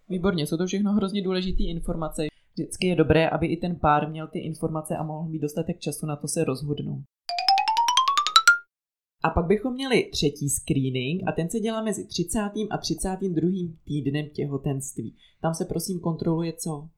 Výborně, 0.08 0.46
jsou 0.46 0.56
to 0.56 0.66
všechno 0.66 0.92
hrozně 0.92 1.22
důležité 1.22 1.62
informace. 1.62 2.26
Vždycky 2.54 2.86
je 2.86 2.96
dobré, 2.96 3.28
aby 3.28 3.46
i 3.46 3.56
ten 3.56 3.76
pár 3.76 4.10
měl 4.10 4.26
ty 4.26 4.38
informace 4.38 4.96
a 4.96 5.02
mohl 5.02 5.28
mít 5.28 5.38
dostatek 5.38 5.78
času 5.78 6.06
na 6.06 6.16
to 6.16 6.28
se 6.28 6.44
rozhodnout. 6.44 7.02
A 9.24 9.30
pak 9.30 9.46
bychom 9.46 9.74
měli 9.74 10.08
třetí 10.12 10.48
screening 10.48 11.22
a 11.28 11.32
ten 11.32 11.50
se 11.50 11.60
dělá 11.60 11.82
mezi 11.82 12.06
30. 12.06 12.38
a 12.70 12.78
32. 12.78 13.50
týdnem 13.84 14.28
těhotenství. 14.28 15.16
Tam 15.42 15.54
se 15.54 15.64
prosím 15.64 16.00
kontroluje 16.00 16.52
co? 16.52 16.88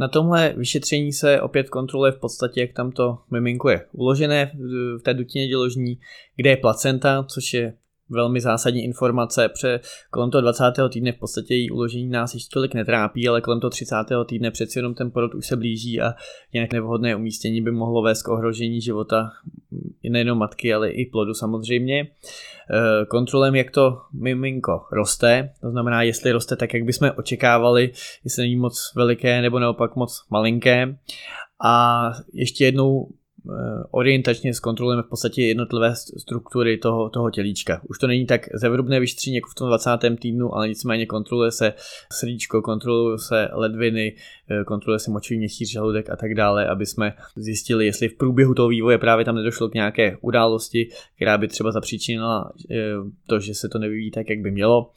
Na 0.00 0.08
tomhle 0.08 0.54
vyšetření 0.56 1.12
se 1.12 1.40
opět 1.40 1.70
kontroluje 1.70 2.12
v 2.12 2.18
podstatě, 2.18 2.60
jak 2.60 2.72
tam 2.72 2.92
to 2.92 3.18
miminko 3.30 3.68
je 3.68 3.86
uložené 3.92 4.52
v 4.98 5.02
té 5.02 5.14
dutině 5.14 5.48
děložní, 5.48 5.98
kde 6.36 6.50
je 6.50 6.56
placenta, 6.56 7.24
což 7.28 7.54
je 7.54 7.74
velmi 8.10 8.40
zásadní 8.40 8.84
informace, 8.84 9.48
pře 9.48 9.80
kolem 10.10 10.30
toho 10.30 10.42
20. 10.42 10.64
týdne 10.88 11.12
v 11.12 11.18
podstatě 11.18 11.54
její 11.54 11.70
uložení 11.70 12.08
nás 12.08 12.34
ještě 12.34 12.52
tolik 12.52 12.74
netrápí, 12.74 13.28
ale 13.28 13.40
kolem 13.40 13.60
toho 13.60 13.70
30. 13.70 13.96
týdne 14.26 14.50
přeci 14.50 14.78
jenom 14.78 14.94
ten 14.94 15.10
porod 15.10 15.34
už 15.34 15.46
se 15.46 15.56
blíží 15.56 16.00
a 16.00 16.14
nějak 16.52 16.72
nevhodné 16.72 17.16
umístění 17.16 17.60
by 17.60 17.70
mohlo 17.70 18.02
vést 18.02 18.22
k 18.22 18.28
ohrožení 18.28 18.80
života 18.80 19.30
nejenom 20.08 20.38
matky, 20.38 20.74
ale 20.74 20.90
i 20.90 21.06
plodu 21.06 21.34
samozřejmě. 21.34 22.06
Eh, 22.70 23.06
kontrolem, 23.06 23.54
jak 23.54 23.70
to 23.70 23.98
miminko 24.12 24.82
roste, 24.92 25.52
to 25.60 25.70
znamená, 25.70 26.02
jestli 26.02 26.32
roste 26.32 26.56
tak, 26.56 26.74
jak 26.74 26.84
bychom 26.84 27.10
očekávali, 27.16 27.90
jestli 28.24 28.42
není 28.42 28.56
moc 28.56 28.92
veliké 28.96 29.42
nebo 29.42 29.58
naopak 29.58 29.96
moc 29.96 30.26
malinké. 30.30 30.96
A 31.64 32.04
ještě 32.32 32.64
jednou 32.64 33.08
orientačně 33.90 34.54
zkontrolujeme 34.54 35.02
v 35.02 35.08
podstatě 35.08 35.42
jednotlivé 35.42 35.96
struktury 35.96 36.78
toho, 36.78 37.08
toho 37.10 37.30
tělíčka. 37.30 37.80
Už 37.88 37.98
to 37.98 38.06
není 38.06 38.26
tak 38.26 38.48
zevrubné 38.54 39.00
vyšetření 39.00 39.36
jako 39.36 39.50
v 39.50 39.54
tom 39.54 39.68
20. 39.68 39.90
týdnu, 40.20 40.54
ale 40.54 40.68
nicméně 40.68 41.06
kontroluje 41.06 41.50
se 41.50 41.72
srdíčko, 42.12 42.62
kontroluje 42.62 43.18
se 43.18 43.48
ledviny, 43.52 44.16
eh, 44.50 44.64
kontroluje 44.64 44.98
se 44.98 45.10
močový 45.10 45.38
měchýř, 45.38 45.70
žaludek 45.70 46.10
a 46.10 46.16
tak 46.16 46.34
dále, 46.34 46.68
aby 46.68 46.86
jsme 46.86 47.12
zjistili, 47.36 47.86
jestli 47.86 48.08
v 48.08 48.16
průběhu 48.16 48.54
toho 48.54 48.68
vývoje 48.68 48.98
právě 48.98 49.24
tam 49.24 49.34
nedošlo 49.34 49.68
k 49.68 49.74
nějaké 49.74 50.16
události, 50.20 50.88
která 51.16 51.38
by 51.38 51.48
třeba 51.48 51.72
zapříčinila 51.72 52.52
eh, 52.70 52.76
to, 53.26 53.40
že 53.40 53.54
se 53.54 53.68
to 53.68 53.78
nevyvíjí 53.78 54.10
tak, 54.10 54.30
jak 54.30 54.38
by 54.38 54.50
mělo. 54.50 54.90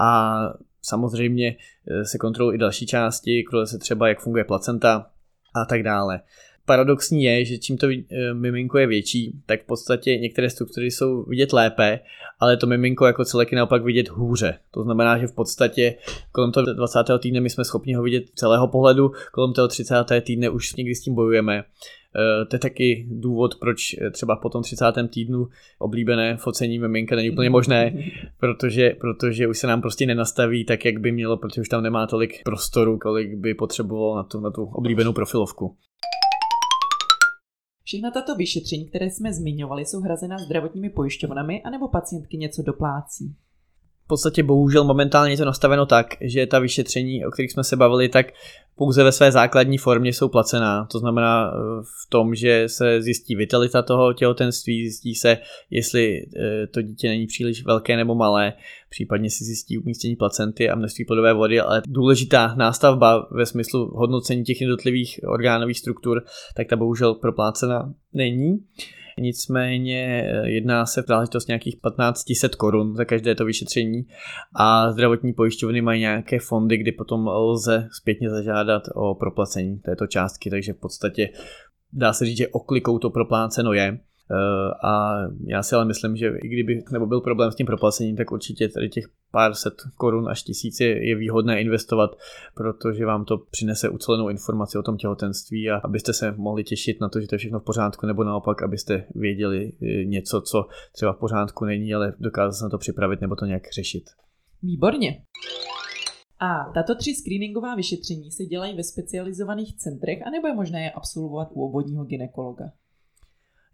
A 0.00 0.38
samozřejmě 0.82 1.56
se 2.02 2.18
kontrolují 2.18 2.54
i 2.54 2.58
další 2.58 2.86
části, 2.86 3.44
kontroluje 3.44 3.66
se 3.66 3.78
třeba, 3.78 4.08
jak 4.08 4.20
funguje 4.20 4.44
placenta 4.44 5.06
a 5.54 5.64
tak 5.64 5.82
dále 5.82 6.20
paradoxní 6.68 7.22
je, 7.24 7.44
že 7.44 7.58
čím 7.58 7.76
to 7.76 7.86
eh, 7.90 8.34
miminko 8.34 8.78
je 8.78 8.86
větší, 8.86 9.32
tak 9.46 9.62
v 9.62 9.66
podstatě 9.66 10.18
některé 10.18 10.50
struktury 10.50 10.90
jsou 10.90 11.24
vidět 11.24 11.52
lépe, 11.52 12.00
ale 12.40 12.56
to 12.56 12.66
miminko 12.66 13.06
jako 13.06 13.24
celek 13.24 13.52
je 13.52 13.56
naopak 13.56 13.84
vidět 13.84 14.08
hůře. 14.08 14.58
To 14.70 14.82
znamená, 14.82 15.18
že 15.18 15.26
v 15.26 15.34
podstatě 15.34 15.94
kolem 16.32 16.52
toho 16.52 16.74
20. 16.74 16.98
týdne 17.18 17.40
my 17.40 17.50
jsme 17.50 17.64
schopni 17.64 17.94
ho 17.94 18.02
vidět 18.02 18.24
celého 18.34 18.68
pohledu, 18.68 19.12
kolem 19.32 19.52
toho 19.52 19.68
30. 19.68 19.94
týdne 20.20 20.50
už 20.50 20.74
někdy 20.74 20.94
s 20.94 21.02
tím 21.02 21.14
bojujeme. 21.14 21.64
Eh, 22.16 22.44
to 22.44 22.56
je 22.56 22.60
taky 22.60 23.06
důvod, 23.10 23.54
proč 23.60 23.96
eh, 24.00 24.10
třeba 24.10 24.36
po 24.36 24.48
tom 24.48 24.62
30. 24.62 24.84
týdnu 25.10 25.48
oblíbené 25.78 26.36
focení 26.36 26.78
miminka 26.78 27.16
není 27.16 27.30
úplně 27.30 27.50
možné, 27.50 27.92
protože, 28.40 28.90
protože 29.00 29.46
už 29.46 29.58
se 29.58 29.66
nám 29.66 29.80
prostě 29.80 30.06
nenastaví 30.06 30.64
tak, 30.64 30.84
jak 30.84 30.98
by 30.98 31.12
mělo, 31.12 31.36
protože 31.36 31.60
už 31.60 31.68
tam 31.68 31.82
nemá 31.82 32.06
tolik 32.06 32.42
prostoru, 32.44 32.98
kolik 32.98 33.34
by 33.34 33.54
potřebovalo 33.54 34.16
na 34.16 34.22
tu, 34.22 34.40
na 34.40 34.50
tu 34.50 34.64
oblíbenou 34.64 35.12
profilovku. 35.12 35.76
Všechna 37.88 38.10
tato 38.10 38.34
vyšetření, 38.34 38.86
které 38.86 39.06
jsme 39.10 39.32
zmiňovali, 39.32 39.86
jsou 39.86 40.00
hrazená 40.00 40.38
zdravotními 40.38 40.90
pojišťovnami 40.90 41.62
anebo 41.62 41.88
pacientky 41.88 42.36
něco 42.36 42.62
doplácí? 42.62 43.34
Podstatě 44.08 44.42
bohužel 44.42 44.84
momentálně 44.84 45.32
je 45.32 45.36
to 45.36 45.44
nastaveno 45.44 45.86
tak, 45.86 46.06
že 46.20 46.46
ta 46.46 46.58
vyšetření, 46.58 47.26
o 47.26 47.30
kterých 47.30 47.52
jsme 47.52 47.64
se 47.64 47.76
bavili, 47.76 48.08
tak 48.08 48.26
pouze 48.76 49.04
ve 49.04 49.12
své 49.12 49.32
základní 49.32 49.78
formě 49.78 50.12
jsou 50.12 50.28
placená. 50.28 50.86
To 50.92 50.98
znamená 50.98 51.50
eh, 51.50 51.56
v 51.82 52.10
tom, 52.10 52.34
že 52.34 52.64
se 52.66 53.02
zjistí 53.02 53.36
vitalita 53.36 53.82
toho 53.82 54.12
těhotenství, 54.12 54.82
zjistí 54.82 55.14
se, 55.14 55.38
jestli 55.70 56.26
eh, 56.36 56.66
to 56.66 56.82
dítě 56.82 57.08
není 57.08 57.26
příliš 57.26 57.64
velké 57.64 57.96
nebo 57.96 58.14
malé, 58.14 58.52
případně 58.90 59.30
si 59.30 59.44
zjistí 59.44 59.78
umístění 59.78 60.16
placenty 60.16 60.70
a 60.70 60.74
množství 60.74 61.04
plodové 61.04 61.32
vody, 61.32 61.60
ale 61.60 61.82
důležitá 61.86 62.54
nástavba 62.54 63.28
ve 63.30 63.46
smyslu 63.46 63.90
hodnocení 63.94 64.44
těch 64.44 64.60
jednotlivých 64.60 65.20
orgánových 65.28 65.78
struktur, 65.78 66.24
tak 66.56 66.66
ta 66.68 66.76
bohužel 66.76 67.14
proplácena 67.14 67.92
není. 68.12 68.58
Nicméně 69.20 70.24
eh, 70.26 70.48
jedná 70.50 70.86
se 70.86 71.02
v 71.02 71.06
záležitost 71.06 71.48
nějakých 71.48 71.74
1500 71.74 72.54
korun 72.54 72.96
za 72.96 73.04
každé 73.04 73.34
to 73.34 73.44
vyšetření 73.44 74.06
a 74.54 74.92
zdravotní 74.92 75.32
pojišťovny 75.32 75.80
mají 75.80 76.00
nějaké 76.00 76.38
fondy, 76.38 76.76
kdy 76.76 76.92
potom 76.92 77.26
lze 77.26 77.88
zpětně 77.92 78.30
zažádat 78.30 78.82
o 78.94 79.14
proplacení 79.14 79.78
této 79.78 80.06
částky, 80.06 80.50
takže 80.50 80.72
v 80.72 80.80
podstatě 80.80 81.28
dá 81.92 82.12
se 82.12 82.24
říct, 82.24 82.38
že 82.38 82.48
oklikou 82.48 82.98
to 82.98 83.10
propláceno 83.10 83.72
je. 83.72 83.98
Eh, 84.30 84.86
a 84.86 85.18
já 85.46 85.62
si 85.62 85.74
ale 85.74 85.84
myslím, 85.84 86.16
že 86.16 86.28
i 86.42 86.48
kdyby 86.48 86.84
nebo 86.92 87.06
byl 87.06 87.20
problém 87.20 87.52
s 87.52 87.54
tím 87.54 87.66
proplacením, 87.66 88.16
tak 88.16 88.32
určitě 88.32 88.68
tady 88.68 88.88
těch 88.88 89.04
pár 89.30 89.54
set 89.54 89.74
korun 89.96 90.28
až 90.28 90.42
tisíc 90.42 90.80
je, 90.80 91.08
je 91.08 91.16
výhodné 91.16 91.60
investovat, 91.60 92.10
protože 92.54 93.06
vám 93.06 93.24
to 93.24 93.38
přinese 93.38 93.88
ucelenou 93.88 94.28
informaci 94.28 94.78
o 94.78 94.82
tom 94.82 94.96
těhotenství 94.96 95.70
a 95.70 95.76
abyste 95.76 96.12
se 96.12 96.34
mohli 96.36 96.64
těšit 96.64 97.00
na 97.00 97.08
to, 97.08 97.20
že 97.20 97.26
to 97.26 97.34
je 97.34 97.38
všechno 97.38 97.60
v 97.60 97.64
pořádku, 97.64 98.06
nebo 98.06 98.24
naopak, 98.24 98.62
abyste 98.62 99.06
věděli 99.14 99.72
eh, 99.82 100.04
něco, 100.04 100.40
co 100.40 100.66
třeba 100.92 101.12
v 101.12 101.18
pořádku 101.18 101.64
není, 101.64 101.94
ale 101.94 102.12
dokázali 102.20 102.54
se 102.54 102.64
na 102.64 102.70
to 102.70 102.78
připravit 102.78 103.20
nebo 103.20 103.36
to 103.36 103.44
nějak 103.44 103.62
řešit. 103.74 104.04
Výborně. 104.62 105.22
A 106.40 106.72
tato 106.74 106.94
tři 106.94 107.14
screeningová 107.14 107.74
vyšetření 107.74 108.30
se 108.30 108.44
dělají 108.44 108.76
ve 108.76 108.84
specializovaných 108.84 109.76
centrech, 109.76 110.18
anebo 110.26 110.48
je 110.48 110.54
možné 110.54 110.84
je 110.84 110.90
absolvovat 110.90 111.48
u 111.52 111.66
obvodního 111.66 112.04
ginekologa? 112.04 112.64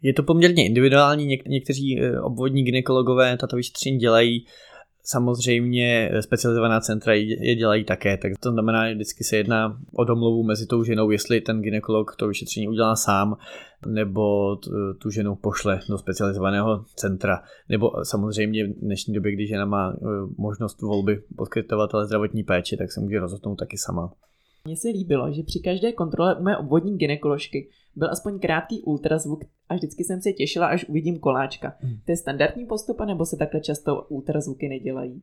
Je 0.05 0.13
to 0.13 0.23
poměrně 0.23 0.65
individuální, 0.65 1.27
Něk- 1.27 1.49
někteří 1.49 2.01
eh, 2.01 2.21
obvodní 2.21 2.63
ginekologové 2.63 3.37
tato 3.37 3.55
vyšetření 3.55 3.97
dělají, 3.97 4.45
samozřejmě 5.03 6.09
eh, 6.13 6.21
specializovaná 6.21 6.79
centra 6.79 7.13
je 7.13 7.55
dělají 7.55 7.83
také, 7.83 8.17
tak 8.17 8.31
to 8.39 8.51
znamená, 8.51 8.87
že 8.89 8.95
vždycky 8.95 9.23
se 9.23 9.37
jedná 9.37 9.77
o 9.93 10.03
domluvu 10.03 10.43
mezi 10.43 10.67
tou 10.67 10.83
ženou, 10.83 11.11
jestli 11.11 11.41
ten 11.41 11.61
ginekolog 11.61 12.15
to 12.15 12.27
vyšetření 12.27 12.67
udělá 12.67 12.95
sám, 12.95 13.37
nebo 13.87 14.55
tu 15.01 15.09
ženu 15.09 15.35
pošle 15.35 15.79
do 15.89 15.97
specializovaného 15.97 16.85
centra. 16.95 17.41
Nebo 17.69 17.91
samozřejmě 18.03 18.67
v 18.67 18.79
dnešní 18.79 19.13
době, 19.13 19.31
když 19.31 19.49
žena 19.49 19.65
má 19.65 19.93
eh, 19.93 20.05
možnost 20.37 20.81
volby 20.81 21.21
poskytovatele 21.37 22.05
zdravotní 22.05 22.43
péče, 22.43 22.77
tak 22.77 22.91
se 22.91 23.01
může 23.01 23.19
rozhodnout 23.19 23.55
taky 23.55 23.77
sama. 23.77 24.13
Mně 24.65 24.77
se 24.77 24.87
líbilo, 24.87 25.31
že 25.31 25.43
při 25.43 25.59
každé 25.59 25.91
kontrole 25.91 26.35
u 26.35 26.43
mé 26.43 26.57
obvodní 26.57 26.97
ginekoložky 26.97 27.69
byl 27.95 28.11
aspoň 28.11 28.39
krátký 28.39 28.81
ultrazvuk 28.81 29.43
a 29.69 29.75
vždycky 29.75 30.03
jsem 30.03 30.21
se 30.21 30.33
těšila, 30.33 30.67
až 30.67 30.85
uvidím 30.85 31.19
koláčka. 31.19 31.77
Hmm. 31.79 31.97
To 32.05 32.11
je 32.11 32.17
standardní 32.17 32.65
postup, 32.65 33.01
nebo 33.01 33.25
se 33.25 33.37
takhle 33.37 33.61
často 33.61 34.03
ultrazvuky 34.09 34.69
nedělají? 34.69 35.21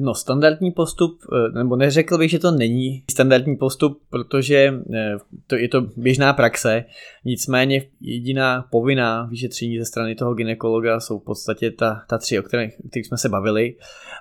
No, 0.00 0.14
standardní 0.14 0.70
postup, 0.70 1.18
eh, 1.32 1.58
nebo 1.58 1.76
neřekl 1.76 2.18
bych, 2.18 2.30
že 2.30 2.38
to 2.38 2.50
není 2.50 3.04
standardní 3.10 3.56
postup, 3.56 4.02
protože 4.10 4.74
eh, 4.94 5.16
to 5.46 5.56
je 5.56 5.68
to 5.68 5.80
běžná 5.96 6.32
praxe, 6.32 6.84
nicméně 7.24 7.82
jediná 8.00 8.62
povinná 8.70 9.24
vyšetření 9.24 9.78
ze 9.78 9.84
strany 9.84 10.14
toho 10.14 10.34
ginekologa 10.34 11.00
jsou 11.00 11.18
v 11.18 11.24
podstatě 11.24 11.70
ta, 11.70 12.02
ta 12.08 12.18
tři, 12.18 12.38
o 12.38 12.42
kterých, 12.42 12.72
o 12.84 12.88
kterých 12.88 13.06
jsme 13.06 13.18
se 13.18 13.28
bavili, 13.28 13.76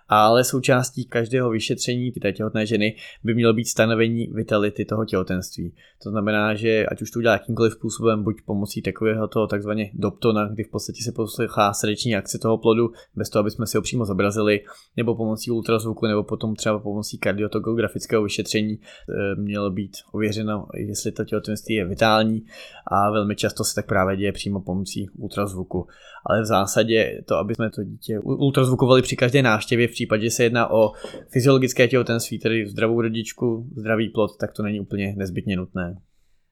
ale 0.09 0.43
součástí 0.43 1.05
každého 1.05 1.49
vyšetření 1.49 2.11
té 2.11 2.31
těhotné 2.31 2.65
ženy 2.65 2.95
by 3.23 3.33
mělo 3.33 3.53
být 3.53 3.65
stanovení 3.65 4.27
vitality 4.33 4.85
toho 4.85 5.05
těhotenství. 5.05 5.73
To 6.03 6.09
znamená, 6.09 6.55
že 6.55 6.85
ať 6.85 7.01
už 7.01 7.11
to 7.11 7.19
udělá 7.19 7.33
jakýmkoliv 7.33 7.73
způsobem, 7.73 8.23
buď 8.23 8.35
pomocí 8.45 8.81
takového 8.81 9.27
toho 9.27 9.47
takzvaně 9.47 9.91
doptona, 9.93 10.47
kdy 10.47 10.63
v 10.63 10.69
podstatě 10.69 11.03
se 11.03 11.11
poslouchá 11.11 11.73
srdeční 11.73 12.15
akce 12.15 12.39
toho 12.39 12.57
plodu, 12.57 12.89
bez 13.15 13.29
toho, 13.29 13.39
aby 13.39 13.51
jsme 13.51 13.67
si 13.67 13.77
ho 13.77 13.81
přímo 13.81 14.05
zobrazili, 14.05 14.61
nebo 14.97 15.15
pomocí 15.15 15.51
ultrazvuku 15.63 16.05
nebo 16.05 16.23
potom 16.23 16.55
třeba 16.55 16.79
pomocí 16.79 17.17
kardiotogografického 17.17 18.23
vyšetření 18.23 18.79
eh, 18.79 19.35
mělo 19.35 19.71
být 19.71 19.91
ověřeno, 20.11 20.65
jestli 20.75 21.11
to 21.11 21.25
těhotenství 21.25 21.75
je 21.75 21.85
vitální 21.85 22.45
a 22.87 23.11
velmi 23.11 23.35
často 23.35 23.63
se 23.63 23.75
tak 23.75 23.87
právě 23.87 24.17
děje 24.17 24.31
přímo 24.31 24.61
pomocí 24.61 25.09
ultrazvuku. 25.09 25.87
Ale 26.25 26.41
v 26.41 26.45
zásadě 26.45 27.21
to, 27.25 27.35
aby 27.35 27.55
jsme 27.55 27.69
to 27.69 27.83
dítě 27.83 28.19
ultrazvukovali 28.19 29.01
při 29.01 29.15
každé 29.15 29.41
návštěvě 29.41 29.87
v 29.87 29.91
případě, 29.91 30.23
že 30.23 30.31
se 30.31 30.43
jedná 30.43 30.71
o 30.71 30.91
fyziologické 31.29 31.87
těhotenství, 31.87 32.39
tedy 32.39 32.67
zdravou 32.67 33.01
rodičku, 33.01 33.67
zdravý 33.75 34.09
plod, 34.09 34.37
tak 34.39 34.51
to 34.51 34.63
není 34.63 34.79
úplně 34.79 35.15
nezbytně 35.17 35.57
nutné. 35.57 35.97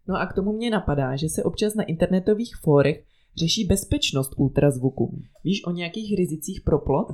No 0.08 0.16
a 0.16 0.26
k 0.26 0.34
tomu 0.34 0.54
mě 0.54 0.70
napadá, 0.70 1.16
že 1.16 1.30
se 1.30 1.44
občas 1.44 1.76
na 1.76 1.84
internetových 1.84 2.56
fórech 2.56 3.04
řeší 3.40 3.66
bezpečnost 3.66 4.32
ultrazvuku. 4.38 5.22
Víš 5.44 5.64
o 5.66 5.72
nějakých 5.72 6.18
rizicích 6.18 6.62
pro 6.66 6.80
plod? 6.80 7.08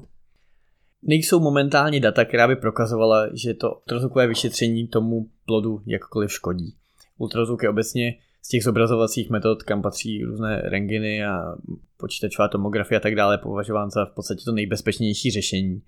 Nejsou 1.03 1.39
momentálně 1.39 1.99
data, 1.99 2.25
která 2.25 2.47
by 2.47 2.55
prokazovala, 2.55 3.27
že 3.33 3.53
to 3.53 3.71
ultrazvukové 3.73 4.27
vyšetření 4.27 4.87
tomu 4.87 5.27
plodu 5.45 5.81
jakkoliv 5.85 6.31
škodí. 6.31 6.73
Ultrazvuk 7.17 7.63
je 7.63 7.69
obecně 7.69 8.15
z 8.41 8.49
těch 8.49 8.63
zobrazovacích 8.63 9.29
metod, 9.29 9.63
kam 9.63 9.81
patří 9.81 10.23
různé 10.23 10.61
renginy 10.65 11.25
a 11.25 11.55
počítačová 11.97 12.47
tomografie 12.47 12.97
a 12.97 13.01
tak 13.01 13.15
dále, 13.15 13.37
považován 13.37 13.91
za 13.91 14.05
v 14.05 14.11
podstatě 14.11 14.41
to 14.45 14.51
nejbezpečnější 14.51 15.31
řešení. 15.31 15.81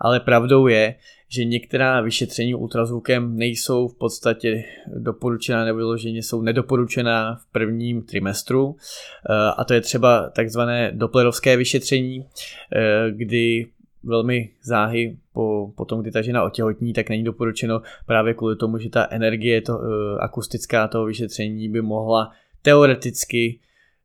Ale 0.00 0.20
pravdou 0.20 0.66
je, 0.66 0.94
že 1.28 1.44
některá 1.44 2.00
vyšetření 2.00 2.54
ultrazvukem 2.54 3.36
nejsou 3.36 3.88
v 3.88 3.98
podstatě 3.98 4.64
doporučená 4.96 5.64
nebo 5.64 5.76
vyloženě 5.76 6.22
jsou 6.22 6.42
nedoporučená 6.42 7.34
v 7.34 7.52
prvním 7.52 8.02
trimestru. 8.02 8.76
Eh, 9.30 9.34
a 9.56 9.64
to 9.64 9.74
je 9.74 9.80
třeba 9.80 10.30
takzvané 10.30 10.92
doplerovské 10.94 11.56
vyšetření, 11.56 12.24
eh, 12.76 13.10
kdy 13.10 13.66
velmi 14.04 14.50
záhy 14.62 15.16
po, 15.32 15.72
po 15.76 15.84
tom, 15.84 16.00
kdy 16.00 16.10
ta 16.10 16.22
žena 16.22 16.44
otěhotní, 16.44 16.92
tak 16.92 17.08
není 17.08 17.24
doporučeno 17.24 17.82
právě 18.06 18.34
kvůli 18.34 18.56
tomu, 18.56 18.78
že 18.78 18.90
ta 18.90 19.08
energie 19.10 19.60
to, 19.62 19.78
uh, 19.78 19.84
akustická 20.20 20.88
toho 20.88 21.04
vyšetření 21.04 21.68
by 21.68 21.82
mohla 21.82 22.30
teoreticky 22.62 23.60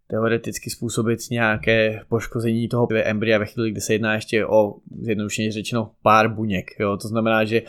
teoreticky 0.09 0.69
způsobit 0.69 1.19
nějaké 1.31 2.01
poškození 2.09 2.67
toho 2.67 2.87
embrya 3.03 3.37
ve 3.37 3.45
chvíli, 3.45 3.71
kdy 3.71 3.81
se 3.81 3.93
jedná 3.93 4.13
ještě 4.15 4.45
o, 4.45 4.75
zjednodušeně 5.01 5.51
řečeno, 5.51 5.91
pár 6.03 6.33
buněk. 6.33 6.71
Jo? 6.79 6.97
To 6.97 7.07
znamená, 7.07 7.43
že 7.43 7.61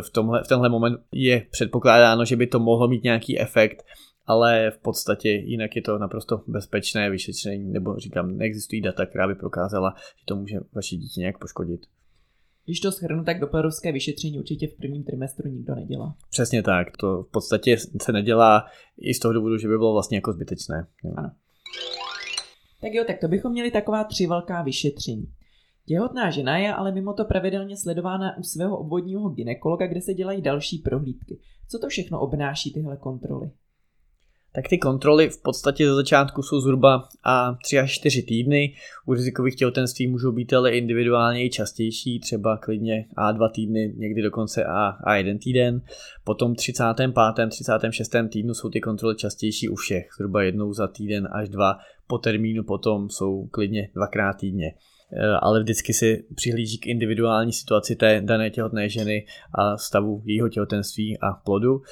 v, 0.00 0.10
tomhle, 0.10 0.42
v 0.44 0.48
tenhle 0.48 0.68
moment 0.68 1.00
je 1.12 1.42
předpokládáno, 1.50 2.24
že 2.24 2.36
by 2.36 2.46
to 2.46 2.58
mohlo 2.58 2.88
mít 2.88 3.04
nějaký 3.04 3.40
efekt, 3.40 3.84
ale 4.26 4.70
v 4.70 4.78
podstatě 4.78 5.30
jinak 5.30 5.76
je 5.76 5.82
to 5.82 5.98
naprosto 5.98 6.42
bezpečné 6.46 7.10
vyšetření, 7.10 7.72
nebo 7.72 7.96
říkám, 7.98 8.36
neexistují 8.36 8.82
data, 8.82 9.06
která 9.06 9.28
by 9.28 9.34
prokázala, 9.34 9.94
že 9.96 10.24
to 10.24 10.36
může 10.36 10.56
vaše 10.72 10.96
dítě 10.96 11.20
nějak 11.20 11.38
poškodit. 11.38 11.80
Když 12.64 12.80
to 12.80 12.90
shrnu, 12.90 13.24
tak 13.24 13.40
doplarovské 13.40 13.92
vyšetření 13.92 14.38
určitě 14.38 14.68
v 14.68 14.76
prvním 14.76 15.04
trimestru 15.04 15.48
nikdo 15.48 15.74
nedělá. 15.74 16.16
Přesně 16.30 16.62
tak, 16.62 16.96
to 16.96 17.22
v 17.22 17.30
podstatě 17.30 17.76
se 18.02 18.12
nedělá 18.12 18.64
i 18.98 19.14
z 19.14 19.18
toho 19.18 19.34
důvodu, 19.34 19.58
že 19.58 19.68
by 19.68 19.78
bylo 19.78 19.92
vlastně 19.92 20.16
jako 20.16 20.32
zbytečné. 20.32 20.86
Ano. 21.16 21.30
Tak 22.80 22.92
jo, 22.92 23.04
tak 23.06 23.18
to 23.18 23.28
bychom 23.28 23.52
měli 23.52 23.70
taková 23.70 24.04
tři 24.04 24.26
velká 24.26 24.62
vyšetření. 24.62 25.32
Těhotná 25.86 26.30
žena 26.30 26.58
je 26.58 26.74
ale 26.74 26.92
mimo 26.92 27.12
to 27.12 27.24
pravidelně 27.24 27.76
sledována 27.76 28.38
u 28.38 28.42
svého 28.42 28.78
obvodního 28.78 29.28
ginekologa, 29.28 29.86
kde 29.86 30.00
se 30.00 30.14
dělají 30.14 30.42
další 30.42 30.78
prohlídky. 30.78 31.38
Co 31.68 31.78
to 31.78 31.88
všechno 31.88 32.20
obnáší 32.20 32.72
tyhle 32.72 32.96
kontroly? 32.96 33.50
Tak 34.54 34.68
ty 34.68 34.78
kontroly 34.78 35.28
v 35.28 35.42
podstatě 35.42 35.88
ze 35.88 35.94
začátku 35.94 36.42
jsou 36.42 36.60
zhruba 36.60 37.08
a 37.24 37.56
3 37.64 37.78
až 37.78 37.92
4 37.92 38.22
týdny. 38.22 38.74
U 39.06 39.14
rizikových 39.14 39.56
těhotenství 39.56 40.06
můžou 40.06 40.32
být 40.32 40.52
ale 40.52 40.70
individuálně 40.70 41.44
i 41.44 41.50
častější, 41.50 42.20
třeba 42.20 42.56
klidně 42.56 43.06
A2 43.16 43.50
týdny, 43.50 43.94
někdy 43.96 44.22
dokonce 44.22 44.64
A, 44.64 44.96
A1 45.06 45.38
týden. 45.38 45.82
Potom 46.24 46.54
35. 46.54 47.14
36. 47.48 48.12
týdnu 48.28 48.54
jsou 48.54 48.68
ty 48.70 48.80
kontroly 48.80 49.16
častější 49.16 49.68
u 49.68 49.74
všech, 49.74 50.08
zhruba 50.16 50.42
jednou 50.42 50.72
za 50.72 50.88
týden 50.88 51.28
až 51.32 51.48
dva. 51.48 51.78
Po 52.06 52.18
termínu 52.18 52.64
potom 52.64 53.10
jsou 53.10 53.46
klidně 53.46 53.90
dvakrát 53.94 54.32
týdně 54.32 54.66
e, 54.66 55.28
ale 55.28 55.62
vždycky 55.62 55.92
si 55.94 56.24
přihlíží 56.34 56.78
k 56.78 56.86
individuální 56.86 57.52
situaci 57.52 57.96
té 57.96 58.20
dané 58.20 58.50
těhotné 58.50 58.88
ženy 58.88 59.26
a 59.54 59.76
stavu 59.76 60.22
jejího 60.24 60.48
těhotenství 60.48 61.18
a 61.18 61.32
plodu. 61.32 61.82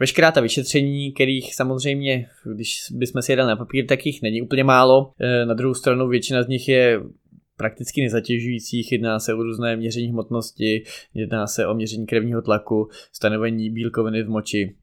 Veškerá 0.00 0.32
ta 0.32 0.40
vyšetření, 0.40 1.12
kterých 1.12 1.54
samozřejmě, 1.54 2.26
když 2.54 2.76
bychom 2.92 3.22
si 3.22 3.32
jedali 3.32 3.48
na 3.48 3.56
papír, 3.56 3.86
tak 3.86 4.06
jich 4.06 4.22
není 4.22 4.42
úplně 4.42 4.64
málo. 4.64 5.12
E, 5.20 5.46
na 5.46 5.54
druhou 5.54 5.74
stranu 5.74 6.08
většina 6.08 6.42
z 6.42 6.48
nich 6.48 6.68
je 6.68 7.00
prakticky 7.56 8.02
nezatěžujících, 8.02 8.92
jedná 8.92 9.18
se 9.18 9.34
o 9.34 9.42
různé 9.42 9.76
měření 9.76 10.08
hmotnosti, 10.08 10.82
jedná 11.14 11.46
se 11.46 11.66
o 11.66 11.74
měření 11.74 12.06
krevního 12.06 12.42
tlaku, 12.42 12.88
stanovení 13.12 13.70
bílkoviny 13.70 14.22
v 14.22 14.28
moči, 14.28 14.74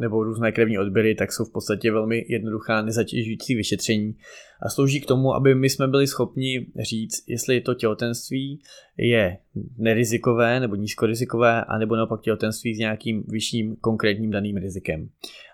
nebo 0.00 0.24
různé 0.24 0.52
krevní 0.52 0.78
odběry, 0.78 1.14
tak 1.14 1.32
jsou 1.32 1.44
v 1.44 1.52
podstatě 1.52 1.92
velmi 1.92 2.24
jednoduchá 2.28 2.82
nezatěžující 2.82 3.54
vyšetření 3.54 4.14
a 4.62 4.68
slouží 4.68 5.00
k 5.00 5.06
tomu, 5.06 5.34
aby 5.34 5.54
my 5.54 5.70
jsme 5.70 5.88
byli 5.88 6.06
schopni 6.06 6.66
říct, 6.80 7.24
jestli 7.28 7.60
to 7.60 7.74
těhotenství 7.74 8.60
je 8.96 9.38
nerizikové 9.78 10.60
nebo 10.60 10.74
nízkorizikové, 10.74 11.64
anebo 11.64 11.96
naopak 11.96 12.20
těhotenství 12.20 12.74
s 12.74 12.78
nějakým 12.78 13.24
vyšším 13.28 13.76
konkrétním 13.76 14.30
daným 14.30 14.56
rizikem. 14.56 15.08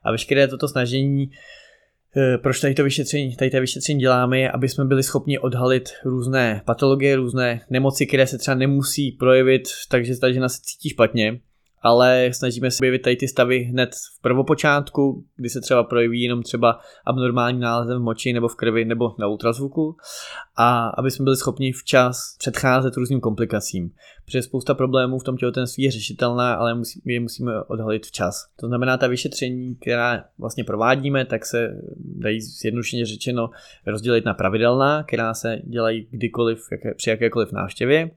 A 0.05 0.13
veškeré 0.13 0.49
toto 0.49 0.69
snažení 0.69 1.31
eh, 2.17 2.39
proč 2.39 2.61
tady 2.61 2.75
to 2.75 2.85
vyšetření, 2.85 3.37
tady 3.37 3.51
to 3.51 3.61
vyšetření 3.61 4.01
děláme, 4.01 4.39
je, 4.39 4.51
aby 4.51 4.69
jsme 4.69 4.85
byli 4.85 5.03
schopni 5.03 5.39
odhalit 5.39 5.89
různé 6.05 6.63
patologie, 6.65 7.17
různé 7.17 7.61
nemoci, 7.71 8.07
které 8.07 8.27
se 8.27 8.39
třeba 8.39 8.55
nemusí 8.55 9.13
projevit, 9.13 9.63
takže 9.89 10.17
ta 10.17 10.33
žena 10.33 10.49
se 10.49 10.61
cítí 10.63 10.89
špatně, 10.89 11.41
ale 11.83 12.31
snažíme 12.33 12.71
se 12.71 12.79
objevit 12.79 13.03
tady 13.03 13.17
ty 13.17 13.29
stavy 13.29 13.59
hned 13.59 13.91
v 13.95 14.21
prvopočátku, 14.21 15.25
kdy 15.37 15.49
se 15.49 15.61
třeba 15.61 15.85
projeví 15.85 16.23
jenom 16.23 16.43
třeba 16.43 16.81
abnormální 17.07 17.61
nálezem 17.61 17.99
v 17.99 18.05
moči 18.05 18.33
nebo 18.33 18.49
v 18.49 18.57
krvi 18.57 18.85
nebo 18.85 19.15
na 19.19 19.27
ultrazvuku 19.27 19.97
a 20.57 20.89
aby 20.89 21.11
jsme 21.11 21.25
byli 21.25 21.37
schopni 21.37 21.73
včas 21.73 22.37
předcházet 22.39 22.97
různým 22.97 23.21
komplikacím. 23.21 23.91
Protože 24.25 24.43
spousta 24.43 24.75
problémů 24.75 25.19
v 25.19 25.25
tom 25.25 25.37
těhotenství 25.37 25.85
je 25.85 25.91
řešitelná, 25.91 26.55
ale 26.55 26.81
je 27.05 27.21
musíme 27.21 27.63
odhalit 27.63 28.07
včas. 28.07 28.47
To 28.61 28.67
znamená, 28.67 28.97
ta 28.97 29.07
vyšetření, 29.07 29.77
která 29.77 30.25
vlastně 30.39 30.65
provádíme, 30.65 31.25
tak 31.25 31.47
se 31.47 31.69
dají 31.97 32.41
zjednodušeně 32.41 33.07
řečeno 33.07 33.51
rozdělit 33.87 34.25
na 34.25 34.35
pravidelná, 34.35 35.03
která 35.03 35.35
se 35.35 35.59
dělají 35.65 36.09
kdykoliv, 36.11 36.59
jaké, 36.73 36.95
při 36.95 37.11
jakékoliv 37.11 37.53
návštěvě 37.53 38.11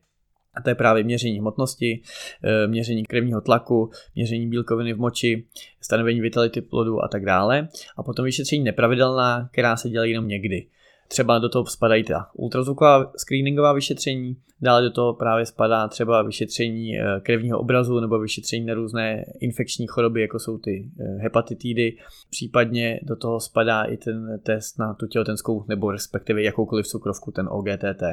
a 0.57 0.61
to 0.61 0.69
je 0.69 0.75
právě 0.75 1.03
měření 1.03 1.39
hmotnosti, 1.39 2.01
eh, 2.43 2.67
měření 2.67 3.03
krevního 3.03 3.41
tlaku, 3.41 3.89
měření 4.15 4.49
bílkoviny 4.49 4.93
v 4.93 4.97
moči, 4.97 5.45
stanovení 5.81 6.21
vitality 6.21 6.61
plodu 6.61 7.03
a 7.03 7.07
tak 7.07 7.25
dále. 7.25 7.67
A 7.97 8.03
potom 8.03 8.25
vyšetření 8.25 8.63
nepravidelná, 8.63 9.49
která 9.51 9.77
se 9.77 9.89
dělají 9.89 10.11
jenom 10.11 10.27
někdy. 10.27 10.67
Třeba 11.07 11.39
do 11.39 11.49
toho 11.49 11.65
spadají 11.65 12.03
ta 12.03 12.29
ultrazvuková 12.33 13.11
screeningová 13.17 13.73
vyšetření, 13.73 14.35
dále 14.61 14.81
do 14.81 14.91
toho 14.91 15.13
právě 15.13 15.45
spadá 15.45 15.87
třeba 15.87 16.21
vyšetření 16.21 16.97
eh, 16.97 17.03
krevního 17.23 17.59
obrazu 17.59 17.99
nebo 17.99 18.19
vyšetření 18.19 18.65
na 18.65 18.73
různé 18.73 19.25
infekční 19.39 19.87
choroby, 19.87 20.21
jako 20.21 20.39
jsou 20.39 20.57
ty 20.57 20.89
eh, 20.99 21.03
hepatitidy. 21.21 21.97
Případně 22.29 22.99
do 23.03 23.15
toho 23.15 23.39
spadá 23.39 23.83
i 23.83 23.97
ten 23.97 24.39
test 24.43 24.79
na 24.79 24.93
tu 24.93 25.07
těhotenskou 25.07 25.65
nebo 25.67 25.91
respektive 25.91 26.43
jakoukoliv 26.43 26.87
cukrovku, 26.87 27.31
ten 27.31 27.47
OGTT. 27.51 28.03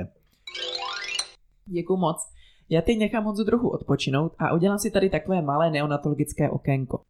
Děkuji 1.72 1.96
moc. 1.96 2.16
Já 2.68 2.82
teď 2.82 2.98
nechám 2.98 3.24
Honzu 3.24 3.44
trochu 3.44 3.68
odpočinout 3.68 4.32
a 4.38 4.54
udělám 4.54 4.78
si 4.78 4.90
tady 4.90 5.11
takové 5.11 5.42
malé 5.42 5.70
neonatologické 5.70 6.50
okénko. 6.50 7.00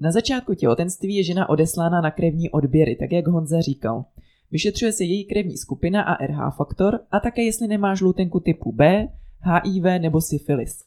Na 0.00 0.12
začátku 0.12 0.54
těhotenství 0.54 1.16
je 1.16 1.22
žena 1.22 1.48
odeslána 1.48 2.00
na 2.00 2.10
krevní 2.10 2.50
odběry, 2.50 2.96
tak 2.96 3.12
jak 3.12 3.26
Honza 3.26 3.60
říkal. 3.60 4.04
Vyšetřuje 4.50 4.92
se 4.92 5.04
její 5.04 5.24
krevní 5.24 5.56
skupina 5.56 6.02
a 6.02 6.26
RH 6.26 6.56
faktor 6.56 7.00
a 7.10 7.20
také 7.20 7.42
jestli 7.42 7.68
nemá 7.68 7.94
žlutenku 7.94 8.40
typu 8.40 8.72
B, 8.72 9.08
HIV 9.40 9.84
nebo 10.00 10.20
syfilis. 10.20 10.84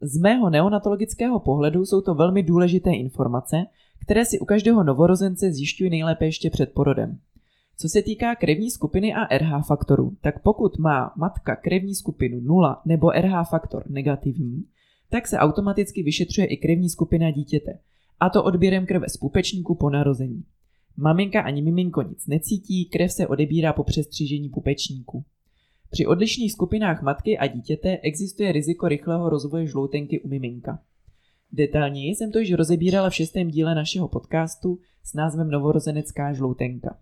Z 0.00 0.18
mého 0.18 0.50
neonatologického 0.50 1.40
pohledu 1.40 1.86
jsou 1.86 2.00
to 2.00 2.14
velmi 2.14 2.42
důležité 2.42 2.90
informace, 2.90 3.56
které 4.04 4.24
si 4.24 4.38
u 4.38 4.44
každého 4.44 4.84
novorozence 4.84 5.52
zjišťují 5.52 5.90
nejlépe 5.90 6.24
ještě 6.24 6.50
před 6.50 6.72
porodem. 6.72 7.18
Co 7.80 7.88
se 7.88 8.02
týká 8.02 8.34
krevní 8.34 8.70
skupiny 8.70 9.14
a 9.14 9.38
RH 9.38 9.66
faktoru, 9.66 10.16
tak 10.20 10.42
pokud 10.42 10.78
má 10.78 11.12
matka 11.16 11.56
krevní 11.56 11.94
skupinu 11.94 12.40
0 12.40 12.82
nebo 12.84 13.10
RH 13.10 13.48
faktor 13.50 13.84
negativní, 13.90 14.64
tak 15.10 15.28
se 15.28 15.38
automaticky 15.38 16.02
vyšetřuje 16.02 16.46
i 16.46 16.56
krevní 16.56 16.88
skupina 16.88 17.30
dítěte, 17.30 17.78
a 18.20 18.30
to 18.30 18.44
odběrem 18.44 18.86
krve 18.86 19.08
z 19.08 19.16
pupečníku 19.16 19.74
po 19.74 19.90
narození. 19.90 20.44
Maminka 20.96 21.40
ani 21.40 21.62
miminko 21.62 22.02
nic 22.02 22.26
necítí, 22.26 22.84
krev 22.84 23.12
se 23.12 23.26
odebírá 23.26 23.72
po 23.72 23.84
přestřížení 23.84 24.48
pupečníku. 24.48 25.24
Při 25.90 26.06
odlišných 26.06 26.52
skupinách 26.52 27.02
matky 27.02 27.38
a 27.38 27.46
dítěte 27.46 27.98
existuje 28.02 28.52
riziko 28.52 28.88
rychlého 28.88 29.28
rozvoje 29.30 29.66
žloutenky 29.66 30.20
u 30.20 30.28
miminka. 30.28 30.82
Detailněji 31.52 32.14
jsem 32.14 32.32
to 32.32 32.38
již 32.38 32.52
rozebírala 32.52 33.10
v 33.10 33.14
šestém 33.14 33.48
díle 33.48 33.74
našeho 33.74 34.08
podcastu 34.08 34.78
s 35.04 35.14
názvem 35.14 35.50
Novorozenecká 35.50 36.32
žloutenka. 36.32 36.98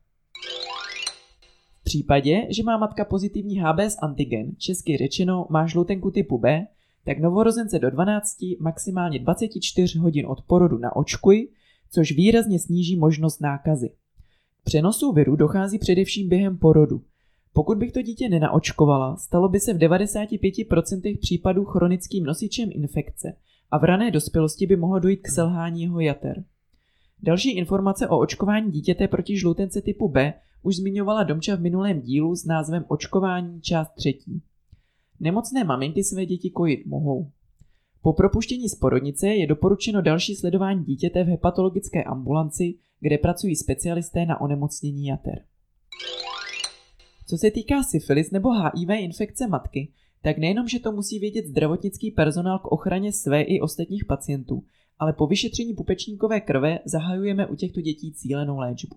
V 1.80 1.84
případě, 1.84 2.46
že 2.50 2.62
má 2.62 2.78
matka 2.78 3.04
pozitivní 3.04 3.58
HBS 3.58 3.96
antigen, 4.02 4.56
česky 4.58 4.96
řečeno 4.96 5.46
má 5.50 5.66
žloutenku 5.66 6.10
typu 6.10 6.38
B, 6.38 6.66
tak 7.04 7.18
novorozence 7.18 7.78
do 7.78 7.90
12, 7.90 8.36
maximálně 8.60 9.18
24 9.18 9.98
hodin 9.98 10.26
od 10.26 10.42
porodu 10.42 10.78
naočkuj, 10.78 11.48
což 11.90 12.12
výrazně 12.12 12.58
sníží 12.58 12.96
možnost 12.96 13.40
nákazy. 13.40 13.90
Přenosu 14.64 15.12
viru 15.12 15.36
dochází 15.36 15.78
především 15.78 16.28
během 16.28 16.58
porodu. 16.58 17.02
Pokud 17.52 17.78
bych 17.78 17.92
to 17.92 18.02
dítě 18.02 18.28
nenaočkovala, 18.28 19.16
stalo 19.16 19.48
by 19.48 19.60
se 19.60 19.74
v 19.74 19.78
95% 19.78 21.18
případů 21.18 21.64
chronickým 21.64 22.24
nosičem 22.24 22.68
infekce 22.72 23.36
a 23.70 23.78
v 23.78 23.84
rané 23.84 24.10
dospělosti 24.10 24.66
by 24.66 24.76
mohlo 24.76 24.98
dojít 24.98 25.20
k 25.22 25.28
selhání 25.28 25.82
jeho 25.82 26.00
jater. 26.00 26.44
Další 27.22 27.56
informace 27.56 28.08
o 28.08 28.18
očkování 28.18 28.70
dítěte 28.70 29.08
proti 29.08 29.38
žloutence 29.38 29.82
typu 29.82 30.08
B 30.08 30.34
už 30.62 30.76
zmiňovala 30.76 31.22
Domča 31.22 31.56
v 31.56 31.60
minulém 31.60 32.00
dílu 32.00 32.36
s 32.36 32.44
názvem 32.44 32.84
Očkování 32.88 33.60
část 33.60 33.90
třetí. 33.94 34.42
Nemocné 35.20 35.64
maminky 35.64 36.04
své 36.04 36.26
děti 36.26 36.50
kojit 36.50 36.86
mohou. 36.86 37.30
Po 38.02 38.12
propuštění 38.12 38.68
z 38.68 38.74
porodnice 38.74 39.28
je 39.28 39.46
doporučeno 39.46 40.02
další 40.02 40.34
sledování 40.34 40.84
dítěte 40.84 41.24
v 41.24 41.26
hepatologické 41.26 42.04
ambulanci, 42.04 42.74
kde 43.00 43.18
pracují 43.18 43.56
specialisté 43.56 44.26
na 44.26 44.40
onemocnění 44.40 45.06
jater. 45.06 45.44
Co 47.26 47.38
se 47.38 47.50
týká 47.50 47.82
syfilis 47.82 48.30
nebo 48.30 48.50
HIV 48.52 48.88
infekce 48.90 49.46
matky, 49.46 49.92
tak 50.22 50.38
nejenom, 50.38 50.68
že 50.68 50.80
to 50.80 50.92
musí 50.92 51.18
vědět 51.18 51.46
zdravotnický 51.46 52.10
personál 52.10 52.58
k 52.58 52.72
ochraně 52.72 53.12
své 53.12 53.42
i 53.42 53.60
ostatních 53.60 54.04
pacientů, 54.04 54.64
ale 54.98 55.12
po 55.12 55.26
vyšetření 55.26 55.74
pupečníkové 55.74 56.40
krve 56.40 56.78
zahajujeme 56.84 57.46
u 57.46 57.54
těchto 57.56 57.80
dětí 57.80 58.12
cílenou 58.12 58.58
léčbu. 58.58 58.96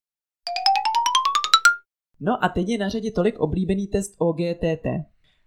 No 2.19 2.43
a 2.43 2.49
teď 2.49 2.69
je 2.69 2.77
na 2.77 2.89
řadě 2.89 3.11
tolik 3.11 3.39
oblíbený 3.39 3.87
test 3.87 4.15
OGTT. 4.17 4.85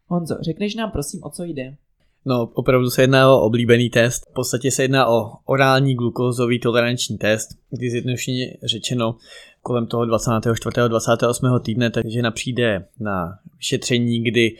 Honzo, 0.07 0.37
řekneš 0.41 0.75
nám 0.75 0.91
prosím, 0.91 1.21
o 1.23 1.31
co 1.31 1.45
jde? 1.45 1.77
No, 2.25 2.51
opravdu 2.55 2.91
se 2.91 3.03
jedná 3.03 3.33
o 3.33 3.41
oblíbený 3.41 3.91
test. 3.91 4.31
V 4.31 4.33
podstatě 4.33 4.71
se 4.71 4.83
jedná 4.83 5.07
o 5.07 5.33
orální 5.45 5.95
glukózový 5.95 6.61
toleranční 6.61 7.19
test, 7.19 7.49
kdy 7.71 7.91
zjednodušeně 7.91 8.57
řečeno 8.63 9.17
kolem 9.63 9.87
toho 9.87 10.05
24. 10.05 10.89
28. 10.89 11.47
týdne, 11.65 11.91
takže 11.91 12.23
přijde 12.31 12.87
na 13.01 13.39
vyšetření, 13.57 14.25
kdy 14.25 14.57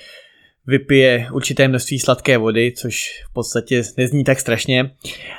vypije 0.67 1.29
určité 1.33 1.69
množství 1.69 1.99
sladké 1.99 2.39
vody, 2.39 2.73
což 2.77 3.05
v 3.31 3.33
podstatě 3.33 3.83
nezní 3.97 4.25
tak 4.25 4.41
strašně. 4.41 4.91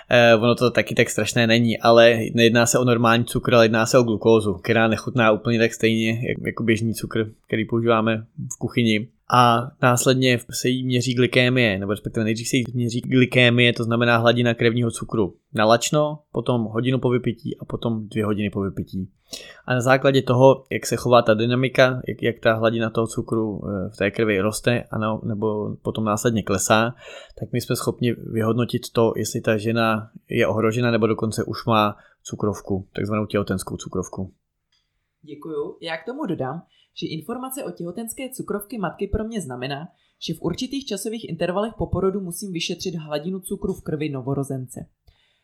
Eh, 0.09 0.35
ono 0.35 0.55
to 0.55 0.71
taky 0.71 0.95
tak 0.95 1.09
strašné 1.09 1.47
není, 1.47 1.79
ale 1.79 2.19
nejedná 2.33 2.65
se 2.65 2.79
o 2.79 2.83
normální 2.83 3.25
cukr, 3.25 3.55
ale 3.55 3.65
jedná 3.65 3.85
se 3.85 3.97
o 3.97 4.03
glukózu, 4.03 4.53
která 4.53 4.87
nechutná 4.87 5.31
úplně 5.31 5.59
tak 5.59 5.73
stejně 5.73 6.21
jako 6.45 6.63
běžný 6.63 6.93
cukr, 6.93 7.31
který 7.47 7.65
používáme 7.65 8.25
v 8.55 8.57
kuchyni 8.59 9.07
a 9.31 9.71
následně 9.81 10.39
se 10.51 10.69
jí 10.69 10.85
měří 10.85 11.13
glykémie, 11.13 11.79
nebo 11.79 11.91
respektive 11.91 12.23
nejdřív 12.23 12.47
se 12.47 12.57
jí 12.57 12.63
měří 12.73 13.01
glykémie, 13.01 13.73
to 13.73 13.83
znamená 13.83 14.17
hladina 14.17 14.53
krevního 14.53 14.91
cukru 14.91 15.35
na 15.53 15.65
lačno, 15.65 16.19
potom 16.31 16.63
hodinu 16.63 16.99
po 16.99 17.09
vypití 17.09 17.57
a 17.57 17.65
potom 17.65 18.07
dvě 18.07 18.25
hodiny 18.25 18.49
po 18.49 18.61
vypití. 18.61 19.09
A 19.65 19.73
na 19.73 19.81
základě 19.81 20.21
toho, 20.21 20.63
jak 20.71 20.85
se 20.85 20.95
chová 20.95 21.21
ta 21.21 21.33
dynamika, 21.33 22.01
jak, 22.07 22.23
jak 22.23 22.39
ta 22.39 22.53
hladina 22.53 22.89
toho 22.89 23.07
cukru 23.07 23.61
eh, 23.65 23.89
v 23.89 23.97
té 23.97 24.11
krvi 24.11 24.41
roste 24.41 24.83
a 24.91 24.97
nebo 25.23 25.75
potom 25.81 26.05
následně 26.05 26.43
klesá, 26.43 26.95
tak 27.39 27.49
my 27.53 27.61
jsme 27.61 27.75
schopni 27.75 28.13
vyhodnotit 28.13 28.81
to, 28.91 29.13
jestli 29.15 29.41
ta 29.41 29.57
žena 29.57 30.09
je 30.29 30.47
ohrožena 30.47 30.91
nebo 30.91 31.07
dokonce 31.07 31.43
už 31.43 31.65
má 31.65 31.95
cukrovku, 32.23 32.87
takzvanou 32.95 33.25
těhotenskou 33.25 33.77
cukrovku. 33.77 34.31
Děkuju. 35.23 35.77
Já 35.81 35.97
k 35.97 36.05
tomu 36.05 36.25
dodám, 36.25 36.61
že 37.01 37.07
informace 37.07 37.63
o 37.63 37.71
těhotenské 37.71 38.29
cukrovky 38.29 38.77
matky 38.77 39.07
pro 39.07 39.23
mě 39.23 39.41
znamená, 39.41 39.87
že 40.27 40.33
v 40.33 40.41
určitých 40.41 40.85
časových 40.85 41.29
intervalech 41.29 41.73
po 41.77 41.87
porodu 41.87 42.21
musím 42.21 42.51
vyšetřit 42.51 42.95
hladinu 42.95 43.39
cukru 43.39 43.73
v 43.73 43.83
krvi 43.83 44.09
novorozence. 44.09 44.85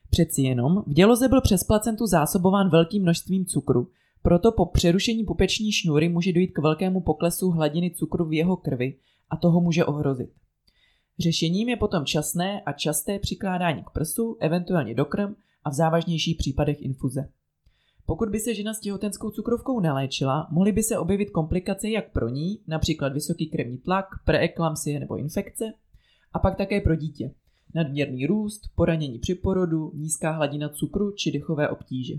Přeci 0.09 0.41
jenom 0.41 0.83
v 0.87 0.93
děloze 0.93 1.27
byl 1.27 1.41
přes 1.41 1.63
placentu 1.63 2.05
zásobován 2.05 2.69
velkým 2.69 3.03
množstvím 3.03 3.45
cukru, 3.45 3.87
proto 4.21 4.51
po 4.51 4.65
přerušení 4.65 5.23
pupeční 5.23 5.71
šňůry 5.71 6.09
může 6.09 6.33
dojít 6.33 6.51
k 6.51 6.59
velkému 6.59 7.01
poklesu 7.01 7.49
hladiny 7.49 7.91
cukru 7.91 8.25
v 8.25 8.33
jeho 8.33 8.57
krvi 8.57 8.97
a 9.29 9.37
toho 9.37 9.61
může 9.61 9.85
ohrozit. 9.85 10.29
Řešením 11.19 11.69
je 11.69 11.77
potom 11.77 12.05
časné 12.05 12.61
a 12.61 12.73
časté 12.73 13.19
přikládání 13.19 13.83
k 13.83 13.89
prsu, 13.89 14.37
eventuálně 14.39 14.95
do 14.95 15.05
krm 15.05 15.35
a 15.63 15.69
v 15.69 15.73
závažnějších 15.73 16.37
případech 16.37 16.81
infuze. 16.81 17.29
Pokud 18.09 18.29
by 18.29 18.39
se 18.39 18.53
žena 18.53 18.73
s 18.73 18.79
těhotenskou 18.79 19.29
cukrovkou 19.29 19.79
neléčila, 19.79 20.47
mohly 20.51 20.71
by 20.71 20.83
se 20.83 20.97
objevit 20.97 21.29
komplikace 21.29 21.89
jak 21.89 22.11
pro 22.11 22.29
ní, 22.29 22.59
například 22.67 23.13
vysoký 23.13 23.49
krevní 23.49 23.77
tlak, 23.77 24.05
preeklampsie 24.25 24.99
nebo 24.99 25.17
infekce, 25.17 25.73
a 26.33 26.39
pak 26.39 26.57
také 26.57 26.81
pro 26.81 26.95
dítě. 26.95 27.31
Nadměrný 27.75 28.25
růst, 28.25 28.61
poranění 28.75 29.19
při 29.19 29.35
porodu, 29.35 29.91
nízká 29.95 30.31
hladina 30.31 30.69
cukru 30.69 31.11
či 31.11 31.31
dechové 31.31 31.69
obtíže. 31.69 32.13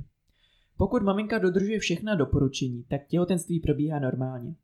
Pokud 0.76 1.02
maminka 1.02 1.38
dodržuje 1.38 1.78
všechna 1.78 2.14
doporučení, 2.14 2.84
tak 2.88 3.06
těhotenství 3.06 3.60
probíhá 3.60 3.98
normálně. 3.98 4.54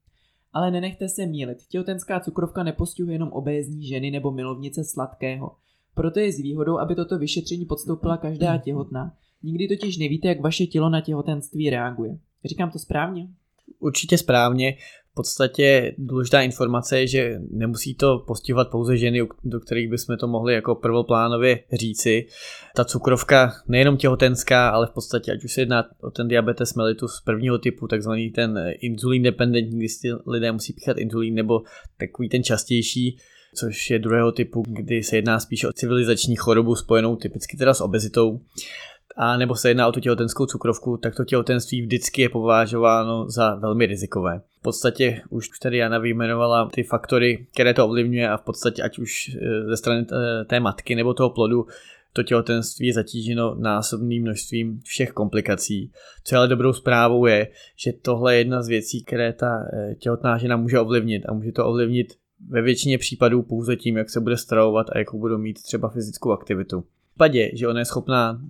Ale 0.53 0.71
nenechte 0.71 1.09
se 1.09 1.27
mílit, 1.27 1.59
těhotenská 1.69 2.21
cukrovka 2.21 2.63
nepostihuje 2.63 3.15
jenom 3.15 3.29
obézní 3.33 3.87
ženy 3.87 4.11
nebo 4.11 4.31
milovnice 4.31 4.85
sladkého. 4.85 5.57
Proto 5.95 6.21
je 6.21 6.33
s 6.33 6.37
výhodou, 6.37 6.79
aby 6.79 6.95
toto 6.95 7.19
vyšetření 7.19 7.65
podstoupila 7.65 8.17
každá 8.17 8.59
těhotná, 8.59 9.13
Nikdy 9.47 9.69
totiž 9.69 9.97
nevíte, 9.97 10.29
jak 10.29 10.41
vaše 10.41 10.67
tělo 10.67 10.89
na 10.89 11.01
těhotenství 11.01 11.71
reaguje. 11.71 12.19
Říkám 12.45 12.71
to 12.71 12.79
správně? 12.79 13.29
Určitě 13.79 14.19
správně. 14.19 14.77
V 15.11 15.15
podstatě 15.15 15.95
důležitá 15.99 16.43
informace 16.43 17.01
je, 17.01 17.07
že 17.07 17.41
nemusí 17.51 17.95
to 17.95 18.19
postihovat 18.27 18.71
pouze 18.71 18.97
ženy, 18.97 19.29
do 19.45 19.61
kterých 19.61 19.91
bychom 19.91 20.17
to 20.17 20.29
mohli 20.29 20.55
jako 20.55 20.75
prvoplánově 20.75 21.65
říci. 21.73 22.27
Ta 22.77 22.85
cukrovka 22.85 23.53
nejenom 23.69 23.97
těhotenská, 23.97 24.69
ale 24.69 24.87
v 24.87 24.91
podstatě, 24.91 25.33
ať 25.33 25.45
už 25.45 25.53
se 25.53 25.61
jedná 25.61 25.85
o 26.01 26.11
ten 26.11 26.29
diabetes 26.29 26.75
mellitus 26.75 27.21
prvního 27.25 27.59
typu, 27.59 27.87
takzvaný 27.89 28.31
ten 28.31 28.59
inzulín 28.81 29.23
dependentní, 29.23 29.79
kdy 29.79 29.89
si 29.89 30.09
lidé 30.27 30.53
musí 30.53 30.73
píchat 30.73 30.99
inzulín, 30.99 31.35
nebo 31.35 31.63
takový 31.99 32.29
ten 32.29 32.43
častější, 32.43 33.19
což 33.55 33.91
je 33.91 33.99
druhého 33.99 34.33
typu, 34.33 34.63
kdy 34.67 35.03
se 35.03 35.17
jedná 35.17 35.41
spíše 35.41 35.69
o 35.69 35.73
civilizační 35.73 36.37
chorobu 36.37 36.75
spojenou 36.75 37.17
typicky 37.17 37.57
teda 37.57 37.75
s 37.75 37.81
obezitou, 37.81 38.41
a 39.17 39.37
nebo 39.37 39.55
se 39.55 39.69
jedná 39.69 39.89
o 39.89 39.93
tu 39.93 40.01
těhotenskou 40.01 40.47
cukrovku, 40.47 40.97
tak 40.97 41.15
to 41.15 41.25
těhotenství 41.25 41.83
vždycky 41.83 42.23
je 42.23 42.29
považováno 42.29 43.31
za 43.31 43.55
velmi 43.55 43.87
rizikové. 43.87 44.41
V 44.59 44.63
podstatě 44.63 45.21
už 45.31 45.49
tady 45.59 45.77
Jana 45.77 45.99
vyjmenovala 45.99 46.69
ty 46.73 46.83
faktory, 46.83 47.47
které 47.55 47.75
to 47.75 47.85
ovlivňuje 47.85 48.29
a 48.29 48.37
v 48.37 48.43
podstatě 48.43 48.83
ať 48.83 48.99
už 48.99 49.29
e, 49.29 49.65
ze 49.69 49.77
strany 49.77 50.07
e, 50.13 50.45
té 50.45 50.61
matky 50.61 50.95
nebo 50.95 51.15
toho 51.15 51.31
plodu 51.31 51.67
to 52.13 52.23
těhotenství 52.23 52.87
je 52.87 52.93
zatíženo 52.93 53.55
násobným 53.55 54.23
množstvím 54.23 54.81
všech 54.85 55.11
komplikací. 55.13 55.93
Co 56.25 56.37
ale 56.37 56.49
dobrou 56.49 56.73
zprávou 56.73 57.27
je, 57.27 57.49
že 57.77 57.93
tohle 57.93 58.35
je 58.35 58.39
jedna 58.39 58.63
z 58.63 58.69
věcí, 58.69 59.05
které 59.05 59.33
ta 59.33 59.59
e, 59.73 59.95
těhotná 59.95 60.39
žena 60.39 60.57
může 60.57 60.81
ovlivnit 60.81 61.23
a 61.29 61.33
může 61.33 61.53
to 61.53 61.67
ovlivnit 61.67 62.07
ve 62.49 62.63
většině 62.63 62.99
případů 62.99 63.43
pouze 63.43 63.77
tím, 63.77 63.97
jak 63.97 64.11
se 64.11 64.21
bude 64.21 64.37
stravovat 64.37 64.87
a 64.93 64.99
jakou 64.99 65.19
budou 65.19 65.39
mít 65.39 65.63
třeba 65.63 65.89
fyzickou 65.89 66.33
aktivitu. 66.33 66.81
V 66.81 66.85
případě, 67.11 67.51
že 67.55 67.69
ona 67.69 67.79
je 67.79 67.85
schopná 67.85 68.41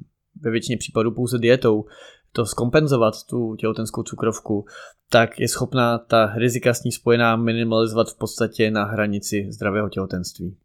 ve 0.40 0.50
většině 0.50 0.76
případů 0.76 1.10
pouze 1.10 1.38
dietou 1.38 1.84
to 2.32 2.46
skompenzovat, 2.46 3.14
tu 3.30 3.56
těhotenskou 3.56 4.02
cukrovku, 4.02 4.64
tak 5.10 5.40
je 5.40 5.48
schopná 5.48 5.98
ta 5.98 6.34
rizika 6.34 6.74
s 6.74 6.84
ní 6.84 6.92
spojená 6.92 7.36
minimalizovat 7.36 8.10
v 8.10 8.18
podstatě 8.18 8.70
na 8.70 8.84
hranici 8.84 9.46
zdravého 9.50 9.88
těhotenství. 9.88 10.56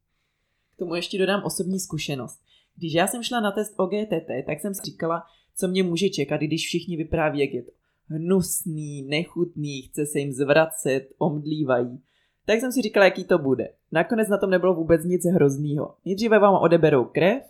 K 0.75 0.79
tomu 0.79 0.95
ještě 0.95 1.19
dodám 1.19 1.43
osobní 1.43 1.79
zkušenost. 1.79 2.39
Když 2.77 2.93
já 2.93 3.07
jsem 3.07 3.23
šla 3.23 3.39
na 3.39 3.51
test 3.51 3.73
OGTT, 3.77 4.45
tak 4.45 4.59
jsem 4.59 4.73
si 4.73 4.81
říkala, 4.85 5.23
co 5.57 5.67
mě 5.67 5.83
může 5.83 6.09
čekat, 6.09 6.37
když 6.41 6.65
všichni 6.65 6.97
vypráví, 6.97 7.39
jak 7.39 7.53
je 7.53 7.63
to 7.63 7.71
hnusný, 8.11 9.01
nechutný, 9.01 9.81
chce 9.81 10.05
se 10.05 10.19
jim 10.19 10.31
zvracet, 10.31 11.07
omdlívají. 11.17 11.99
Tak 12.45 12.59
jsem 12.59 12.71
si 12.71 12.81
říkala, 12.81 13.05
jaký 13.05 13.23
to 13.23 13.37
bude. 13.37 13.69
Nakonec 13.91 14.29
na 14.29 14.37
tom 14.37 14.49
nebylo 14.49 14.73
vůbec 14.73 15.03
nic 15.05 15.25
hroznýho. 15.25 15.95
Nejdříve 16.05 16.39
vám 16.39 16.55
odeberou 16.61 17.05
krev, 17.05 17.43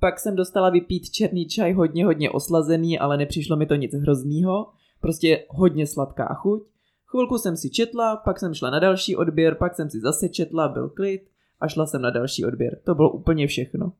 pak 0.00 0.20
jsem 0.20 0.36
dostala 0.36 0.70
vypít 0.70 1.10
černý 1.10 1.46
čaj 1.46 1.72
hodně, 1.72 2.04
hodně 2.04 2.30
oslazený, 2.30 2.98
ale 2.98 3.16
nepřišlo 3.16 3.56
mi 3.56 3.66
to 3.66 3.74
nic 3.74 3.94
hroznýho. 3.94 4.66
Prostě 5.00 5.44
hodně 5.48 5.86
sladká 5.86 6.34
chuť. 6.34 6.62
Chvilku 7.06 7.38
jsem 7.38 7.56
si 7.56 7.70
četla, 7.70 8.16
pak 8.16 8.38
jsem 8.38 8.54
šla 8.54 8.70
na 8.70 8.78
další 8.78 9.16
odběr, 9.16 9.54
pak 9.54 9.74
jsem 9.74 9.90
si 9.90 10.00
zase 10.00 10.28
četla, 10.28 10.68
byl 10.68 10.88
klid 10.88 11.22
a 11.60 11.68
šla 11.68 11.86
jsem 11.86 12.02
na 12.02 12.10
další 12.10 12.44
odběr. 12.44 12.78
To 12.84 12.94
bylo 12.94 13.10
úplně 13.10 13.46
všechno. 13.46 13.92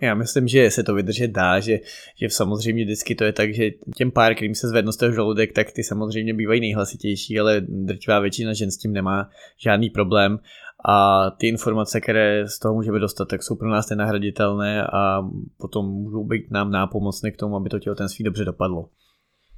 Já 0.00 0.14
myslím, 0.14 0.48
že 0.48 0.70
se 0.70 0.82
to 0.82 0.94
vydržet 0.94 1.30
dá, 1.30 1.60
že, 1.60 1.78
že 2.16 2.30
samozřejmě 2.30 2.84
vždycky 2.84 3.14
to 3.14 3.24
je 3.24 3.32
tak, 3.32 3.54
že 3.54 3.70
těm 3.96 4.10
pár, 4.10 4.34
kterým 4.34 4.54
se 4.54 4.68
zvedne 4.68 4.92
z 4.92 4.96
toho 4.96 5.12
žaludek, 5.12 5.52
tak 5.52 5.72
ty 5.72 5.82
samozřejmě 5.84 6.34
bývají 6.34 6.60
nejhlasitější, 6.60 7.40
ale 7.40 7.60
drtivá 7.68 8.20
většina 8.20 8.52
žen 8.52 8.70
s 8.70 8.76
tím 8.76 8.92
nemá 8.92 9.30
žádný 9.58 9.90
problém 9.90 10.38
a 10.84 11.30
ty 11.30 11.48
informace, 11.48 12.00
které 12.00 12.48
z 12.48 12.58
toho 12.58 12.74
můžeme 12.74 12.98
dostat, 12.98 13.28
tak 13.28 13.42
jsou 13.42 13.56
pro 13.56 13.70
nás 13.70 13.90
nenahraditelné 13.90 14.86
a 14.86 15.28
potom 15.56 15.86
můžou 15.86 16.24
být 16.24 16.50
nám 16.50 16.70
nápomocné 16.70 17.30
k 17.30 17.36
tomu, 17.36 17.56
aby 17.56 17.68
to 17.68 17.78
těhotenství 17.78 18.24
dobře 18.24 18.44
dopadlo. 18.44 18.88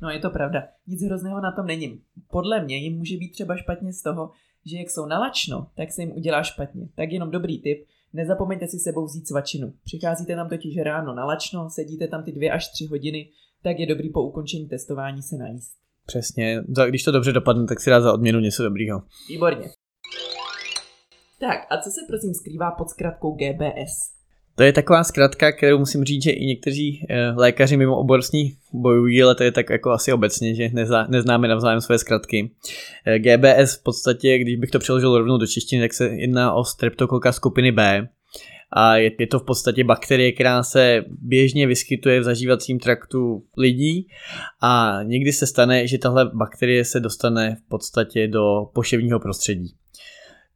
No 0.02 0.10
je 0.10 0.18
to 0.18 0.30
pravda, 0.30 0.62
nic 0.86 1.02
hrozného 1.02 1.40
na 1.40 1.52
tom 1.52 1.66
není. 1.66 2.00
Podle 2.30 2.64
mě 2.64 2.76
jim 2.76 2.98
může 2.98 3.16
být 3.16 3.32
třeba 3.32 3.56
špatně 3.56 3.92
z 3.92 4.02
toho, 4.02 4.30
že 4.66 4.76
jak 4.76 4.90
jsou 4.90 5.06
nalačno, 5.06 5.66
tak 5.76 5.92
se 5.92 6.02
jim 6.02 6.12
udělá 6.12 6.42
špatně. 6.42 6.88
Tak 6.94 7.12
jenom 7.12 7.30
dobrý 7.30 7.62
tip, 7.62 7.86
Nezapomeňte 8.12 8.66
si 8.66 8.78
sebou 8.78 9.04
vzít 9.04 9.28
svačinu. 9.28 9.72
Přicházíte 9.84 10.36
tam 10.36 10.48
totiž 10.48 10.76
ráno 10.76 11.14
na 11.14 11.24
lačno, 11.24 11.70
sedíte 11.70 12.08
tam 12.08 12.24
ty 12.24 12.32
dvě 12.32 12.50
až 12.50 12.68
tři 12.68 12.86
hodiny, 12.86 13.28
tak 13.62 13.78
je 13.78 13.86
dobrý 13.86 14.10
po 14.10 14.22
ukončení 14.22 14.68
testování 14.68 15.22
se 15.22 15.36
najíst. 15.36 15.72
Přesně, 16.06 16.64
když 16.88 17.02
to 17.02 17.12
dobře 17.12 17.32
dopadne, 17.32 17.66
tak 17.66 17.80
si 17.80 17.90
dá 17.90 18.00
za 18.00 18.12
odměnu 18.12 18.40
něco 18.40 18.62
dobrýho. 18.62 19.02
Výborně. 19.28 19.68
Tak 21.40 21.58
a 21.70 21.76
co 21.76 21.90
se 21.90 22.00
prosím 22.08 22.34
skrývá 22.34 22.70
pod 22.70 22.88
zkratkou 22.90 23.32
GBS? 23.32 24.16
To 24.56 24.62
je 24.62 24.72
taková 24.72 25.04
zkratka, 25.04 25.52
kterou 25.52 25.78
musím 25.78 26.04
říct, 26.04 26.22
že 26.22 26.30
i 26.30 26.46
někteří 26.46 27.06
eh, 27.10 27.30
lékaři 27.30 27.76
mimo 27.76 27.98
obor 27.98 28.20
bojují, 28.72 29.22
ale 29.22 29.34
to 29.34 29.42
je 29.42 29.52
tak 29.52 29.70
jako 29.70 29.90
asi 29.90 30.12
obecně, 30.12 30.54
že 30.54 30.70
neznáme 31.08 31.48
navzájem 31.48 31.80
své 31.80 31.98
zkratky. 31.98 32.50
Eh, 33.06 33.18
GBS 33.18 33.76
v 33.76 33.82
podstatě, 33.82 34.38
když 34.38 34.56
bych 34.56 34.70
to 34.70 34.78
přeložil 34.78 35.18
rovnou 35.18 35.38
do 35.38 35.46
češtiny, 35.46 35.82
tak 35.82 35.94
se 35.94 36.08
jedná 36.08 36.52
o 36.52 36.64
streptokoka 36.64 37.32
skupiny 37.32 37.72
B. 37.72 38.08
A 38.72 38.96
je, 38.96 39.10
je 39.18 39.26
to 39.26 39.38
v 39.38 39.44
podstatě 39.44 39.84
bakterie, 39.84 40.32
která 40.32 40.62
se 40.62 41.04
běžně 41.08 41.66
vyskytuje 41.66 42.20
v 42.20 42.24
zažívacím 42.24 42.78
traktu 42.78 43.42
lidí 43.56 44.08
a 44.62 44.98
někdy 45.02 45.32
se 45.32 45.46
stane, 45.46 45.86
že 45.86 45.98
tahle 45.98 46.30
bakterie 46.34 46.84
se 46.84 47.00
dostane 47.00 47.56
v 47.66 47.68
podstatě 47.68 48.28
do 48.28 48.66
poševního 48.74 49.20
prostředí. 49.20 49.74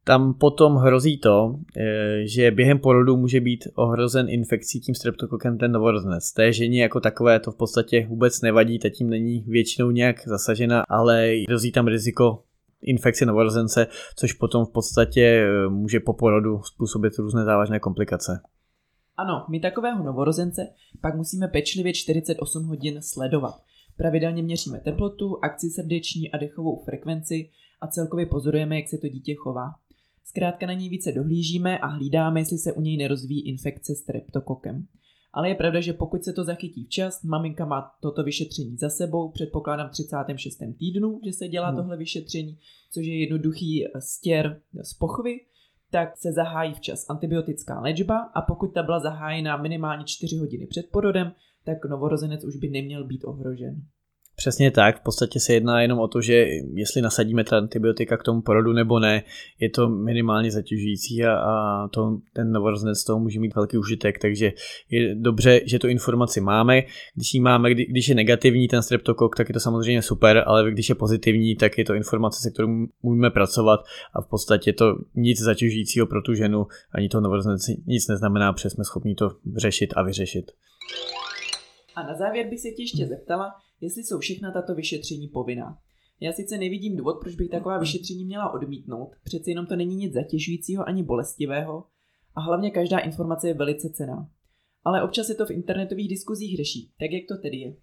Tam 0.05 0.35
potom 0.35 0.77
hrozí 0.77 1.19
to, 1.19 1.55
eh, 1.77 2.27
že 2.27 2.51
během 2.51 2.79
porodu 2.79 3.17
může 3.17 3.41
být 3.41 3.65
ohrozen 3.75 4.29
infekcí 4.29 4.81
tím 4.81 4.95
streptokokem 4.95 5.59
ten 5.59 5.73
novorozenec. 5.73 6.33
Té 6.33 6.53
ženě 6.53 6.83
jako 6.83 7.01
takové 7.01 7.41
to 7.41 7.53
v 7.53 7.57
podstatě 7.57 8.07
vůbec 8.09 8.41
nevadí, 8.41 8.79
ta 8.79 8.89
tím 8.89 9.11
není 9.11 9.45
většinou 9.49 9.91
nějak 9.91 10.29
zasažena, 10.29 10.85
ale 10.89 11.33
hrozí 11.49 11.73
tam 11.73 11.87
riziko 11.87 12.43
infekce 12.83 13.27
novorozence, 13.27 13.87
což 14.17 14.33
potom 14.33 14.67
v 14.67 14.73
podstatě 14.73 15.23
eh, 15.23 15.69
může 15.69 16.01
po 16.01 16.13
porodu 16.13 16.63
způsobit 16.63 17.19
různé 17.19 17.45
závažné 17.45 17.79
komplikace. 17.79 18.41
Ano, 19.17 19.45
my 19.51 19.61
takového 19.61 20.05
novorozence 20.05 20.69
pak 21.01 21.17
musíme 21.17 21.49
pečlivě 21.49 21.93
48 21.93 22.65
hodin 22.65 23.03
sledovat. 23.03 23.55
Pravidelně 23.97 24.43
měříme 24.43 24.81
teplotu, 24.81 25.39
akci 25.43 25.71
srdeční 25.71 26.31
a 26.31 26.39
dechovou 26.39 26.83
frekvenci 26.85 27.51
a 27.81 27.87
celkově 27.87 28.27
pozorujeme, 28.27 28.77
jak 28.77 28.89
se 28.89 28.99
to 28.99 29.09
dítě 29.09 29.35
chová. 29.35 29.71
Zkrátka 30.31 30.67
na 30.67 30.73
něj 30.73 30.89
více 30.89 31.13
dohlížíme 31.13 31.79
a 31.79 31.87
hlídáme, 31.87 32.41
jestli 32.41 32.59
se 32.59 32.73
u 32.73 32.81
něj 32.81 32.97
nerozvíjí 32.97 33.49
infekce 33.49 33.95
streptokokem. 33.95 34.87
Ale 35.33 35.49
je 35.49 35.55
pravda, 35.55 35.81
že 35.81 35.93
pokud 35.93 36.25
se 36.25 36.33
to 36.33 36.45
zachytí 36.45 36.85
včas, 36.85 37.23
maminka 37.23 37.65
má 37.65 37.91
toto 38.01 38.23
vyšetření 38.25 38.77
za 38.77 38.91
sebou, 38.91 39.31
předpokládám 39.31 39.91
36. 39.91 40.59
týdnu, 40.79 41.21
že 41.25 41.33
se 41.33 41.49
dělá 41.49 41.69
hmm. 41.69 41.77
tohle 41.77 41.97
vyšetření, 41.97 42.59
což 42.93 43.07
je 43.07 43.21
jednoduchý 43.21 43.85
stěr 43.99 44.61
z 44.83 44.95
pochvy, 44.95 45.41
tak 45.91 46.17
se 46.17 46.33
zahájí 46.33 46.75
včas 46.75 47.11
antibiotická 47.11 47.81
léčba 47.81 48.19
a 48.35 48.43
pokud 48.43 48.75
ta 48.75 48.83
byla 48.83 49.01
zahájena 49.01 49.57
minimálně 49.57 50.05
4 50.07 50.37
hodiny 50.37 50.67
před 50.67 50.87
porodem, 50.93 51.33
tak 51.65 51.85
novorozenec 51.85 52.45
už 52.45 52.57
by 52.57 52.71
neměl 52.71 53.07
být 53.07 53.25
ohrožen. 53.25 53.83
Přesně 54.41 54.71
tak, 54.71 55.01
v 55.01 55.03
podstatě 55.03 55.41
se 55.41 55.53
jedná 55.53 55.83
jenom 55.83 55.99
o 55.99 56.09
to, 56.09 56.21
že 56.21 56.47
jestli 56.75 57.03
nasadíme 57.03 57.45
ta 57.45 57.59
antibiotika 57.59 58.17
k 58.17 58.23
tomu 58.23 58.43
porodu 58.43 58.73
nebo 58.73 58.99
ne, 58.99 59.23
je 59.59 59.71
to 59.71 59.89
minimálně 59.89 60.51
zatěžující 60.51 61.25
a, 61.25 61.35
a 61.35 61.89
to, 61.89 62.19
ten 62.33 62.53
novorozenec 62.53 62.99
z 62.99 63.05
toho 63.05 63.19
může 63.19 63.41
mít 63.41 63.55
velký 63.55 63.79
užitek, 63.79 64.19
takže 64.19 64.53
je 64.91 65.15
dobře, 65.15 65.61
že 65.65 65.79
tu 65.79 65.89
informaci 65.89 66.41
máme. 66.41 66.83
Když 67.15 67.35
ji 67.35 67.41
máme, 67.41 67.71
kdy, 67.71 67.87
když 67.87 68.09
je 68.09 68.15
negativní 68.15 68.69
ten 68.69 68.83
streptokok, 68.83 69.37
tak 69.37 69.49
je 69.49 69.53
to 69.53 69.61
samozřejmě 69.61 70.03
super, 70.03 70.43
ale 70.47 70.71
když 70.71 70.89
je 70.89 70.95
pozitivní, 70.95 71.57
tak 71.57 71.79
je 71.79 71.85
to 71.85 71.95
informace, 71.95 72.43
se 72.43 72.51
kterou 72.51 72.69
můžeme 73.03 73.31
pracovat 73.31 73.81
a 74.15 74.21
v 74.21 74.27
podstatě 74.27 74.73
to 74.73 74.97
nic 75.15 75.41
zatěžujícího 75.41 76.07
pro 76.07 76.23
tu 76.23 76.35
ženu 76.35 76.67
ani 76.93 77.09
to 77.09 77.21
novorozenec 77.21 77.67
nic 77.87 78.09
neznamená, 78.09 78.53
protože 78.53 78.71
jsme 78.71 78.85
schopni 78.85 79.15
to 79.15 79.31
řešit 79.57 79.93
a 79.97 80.03
vyřešit. 80.03 80.53
A 81.97 82.03
na 82.03 82.15
závěr 82.15 82.47
bych 82.49 82.61
se 82.61 82.69
tě 82.69 82.83
ještě 82.83 83.07
zeptala, 83.07 83.51
jestli 83.81 84.05
jsou 84.05 84.19
všechna 84.19 84.51
tato 84.53 84.75
vyšetření 84.75 85.29
povinná. 85.29 85.79
Já 86.21 86.33
sice 86.33 86.59
nevidím 86.59 86.97
důvod, 86.97 87.21
proč 87.21 87.35
bych 87.35 87.51
taková 87.51 87.79
vyšetření 87.79 88.25
měla 88.25 88.55
odmítnout, 88.55 89.11
přeci 89.25 89.51
jenom 89.51 89.67
to 89.67 89.77
není 89.77 89.97
nic 89.97 90.13
zatěžujícího 90.13 90.89
ani 90.89 91.03
bolestivého 91.03 91.85
a 92.35 92.41
hlavně 92.41 92.71
každá 92.71 92.99
informace 92.99 93.49
je 93.49 93.55
velice 93.55 93.91
cená. 93.91 94.29
Ale 94.85 95.03
občas 95.03 95.27
se 95.27 95.35
to 95.35 95.47
v 95.47 95.51
internetových 95.51 96.09
diskuzích 96.09 96.57
řeší, 96.57 96.91
tak 96.99 97.11
jak 97.11 97.23
to 97.29 97.43
tedy 97.43 97.57
je? 97.57 97.75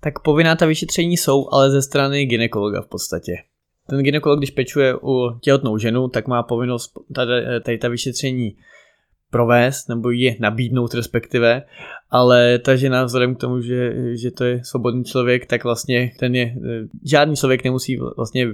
Tak 0.00 0.22
povinná 0.22 0.56
ta 0.56 0.66
vyšetření 0.66 1.16
jsou, 1.16 1.48
ale 1.52 1.70
ze 1.70 1.82
strany 1.82 2.24
ginekologa 2.24 2.82
v 2.82 2.86
podstatě. 2.86 3.32
Ten 3.90 4.02
ginekolog, 4.02 4.38
když 4.38 4.50
pečuje 4.50 4.94
u 5.02 5.38
těhotnou 5.40 5.78
ženu, 5.78 6.08
tak 6.08 6.26
má 6.26 6.42
povinnost 6.42 6.92
tady, 7.14 7.32
tady 7.64 7.78
ta 7.78 7.88
vyšetření 7.88 8.56
provést 9.30 9.88
nebo 9.88 10.10
je 10.10 10.36
nabídnout 10.40 10.94
respektive, 10.94 11.62
ale 12.10 12.58
ta 12.58 12.76
žena 12.76 13.04
vzhledem 13.04 13.34
k 13.34 13.40
tomu, 13.40 13.60
že, 13.60 13.92
že 14.16 14.30
to 14.30 14.44
je 14.44 14.60
svobodný 14.64 15.04
člověk, 15.04 15.46
tak 15.46 15.64
vlastně 15.64 16.10
ten 16.18 16.34
je, 16.34 16.54
žádný 17.04 17.36
člověk 17.36 17.64
nemusí 17.64 17.96
vlastně 18.16 18.46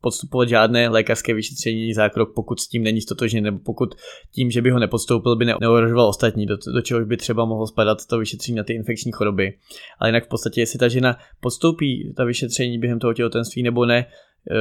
podstupovat 0.00 0.48
žádné 0.48 0.88
lékařské 0.88 1.34
vyšetření 1.34 1.94
zákrok, 1.94 2.34
pokud 2.34 2.60
s 2.60 2.68
tím 2.68 2.82
není 2.82 3.00
stotožně, 3.00 3.40
nebo 3.40 3.58
pokud 3.58 3.94
tím, 4.34 4.50
že 4.50 4.62
by 4.62 4.70
ho 4.70 4.78
nepodstoupil, 4.78 5.36
by 5.36 5.44
neohrožoval 5.44 6.08
ostatní, 6.08 6.46
do, 6.46 6.56
do 6.74 6.80
čehož 6.82 7.04
by 7.04 7.16
třeba 7.16 7.44
mohlo 7.44 7.66
spadat 7.66 8.06
to 8.06 8.18
vyšetření 8.18 8.56
na 8.56 8.64
ty 8.64 8.72
infekční 8.72 9.12
choroby. 9.12 9.54
Ale 9.98 10.08
jinak 10.08 10.24
v 10.24 10.28
podstatě, 10.28 10.60
jestli 10.60 10.78
ta 10.78 10.88
žena 10.88 11.16
podstoupí 11.40 12.12
ta 12.16 12.24
vyšetření 12.24 12.78
během 12.78 12.98
toho 12.98 13.14
těhotenství 13.14 13.62
nebo 13.62 13.86
ne, 13.86 14.06
eh, 14.50 14.54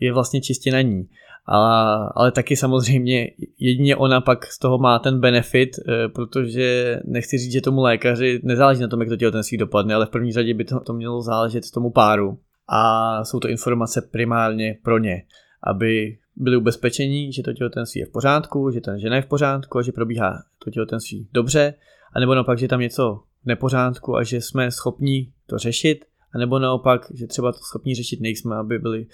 je 0.00 0.12
vlastně 0.12 0.40
čistě 0.40 0.72
na 0.72 0.80
ní. 0.80 1.08
A, 1.46 1.94
ale 2.14 2.32
taky 2.32 2.56
samozřejmě 2.56 3.30
jedině 3.58 3.96
ona 3.96 4.20
pak 4.20 4.46
z 4.46 4.58
toho 4.58 4.78
má 4.78 4.98
ten 4.98 5.20
benefit, 5.20 5.70
eh, 5.78 6.08
protože 6.08 7.00
nechci 7.04 7.38
říct, 7.38 7.52
že 7.52 7.60
tomu 7.60 7.80
lékaři 7.80 8.40
nezáleží 8.42 8.82
na 8.82 8.88
tom, 8.88 9.00
jak 9.00 9.08
to 9.08 9.16
těhotenství 9.16 9.58
dopadne, 9.58 9.94
ale 9.94 10.06
v 10.06 10.10
první 10.10 10.32
řadě 10.32 10.54
by 10.54 10.64
to, 10.64 10.80
to 10.80 10.92
mělo 10.92 11.22
záležet 11.22 11.64
tomu 11.74 11.90
páru. 11.90 12.38
A 12.68 13.24
jsou 13.24 13.40
to 13.40 13.48
informace 13.48 14.08
primárně 14.12 14.78
pro 14.82 14.98
ně, 14.98 15.22
aby 15.62 16.18
byli 16.36 16.56
ubezpečení, 16.56 17.32
že 17.32 17.42
to 17.42 17.52
těhotenství 17.52 18.00
je 18.00 18.06
v 18.06 18.12
pořádku, 18.12 18.70
že 18.70 18.80
ta 18.80 18.96
žena 18.96 19.16
je 19.16 19.22
v 19.22 19.26
pořádku 19.26 19.78
a 19.78 19.82
že 19.82 19.92
probíhá 19.92 20.42
to 20.64 20.70
těhotenství 20.70 21.28
dobře, 21.32 21.74
anebo 22.12 22.34
naopak, 22.34 22.58
že 22.58 22.68
tam 22.68 22.80
něco 22.80 23.20
v 23.42 23.46
nepořádku 23.46 24.16
a 24.16 24.22
že 24.22 24.40
jsme 24.40 24.70
schopni 24.70 25.32
to 25.46 25.58
řešit 25.58 26.04
a 26.34 26.38
nebo 26.38 26.58
naopak, 26.58 27.12
že 27.14 27.26
třeba 27.26 27.52
to 27.52 27.58
schopní 27.58 27.94
řešit 27.94 28.20
nejsme, 28.20 28.56
aby 28.56 28.78
byli 28.78 29.06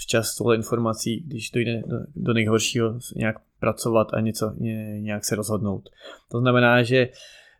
včas 0.00 0.36
tohle 0.36 0.56
informací, 0.56 1.20
když 1.20 1.50
dojde 1.50 1.82
do, 1.86 1.96
do 2.16 2.32
nejhoršího 2.32 2.98
nějak 3.16 3.36
pracovat 3.60 4.14
a 4.14 4.20
něco, 4.20 4.54
nějak 4.98 5.24
se 5.24 5.36
rozhodnout. 5.36 5.90
To 6.30 6.40
znamená, 6.40 6.82
že 6.82 7.08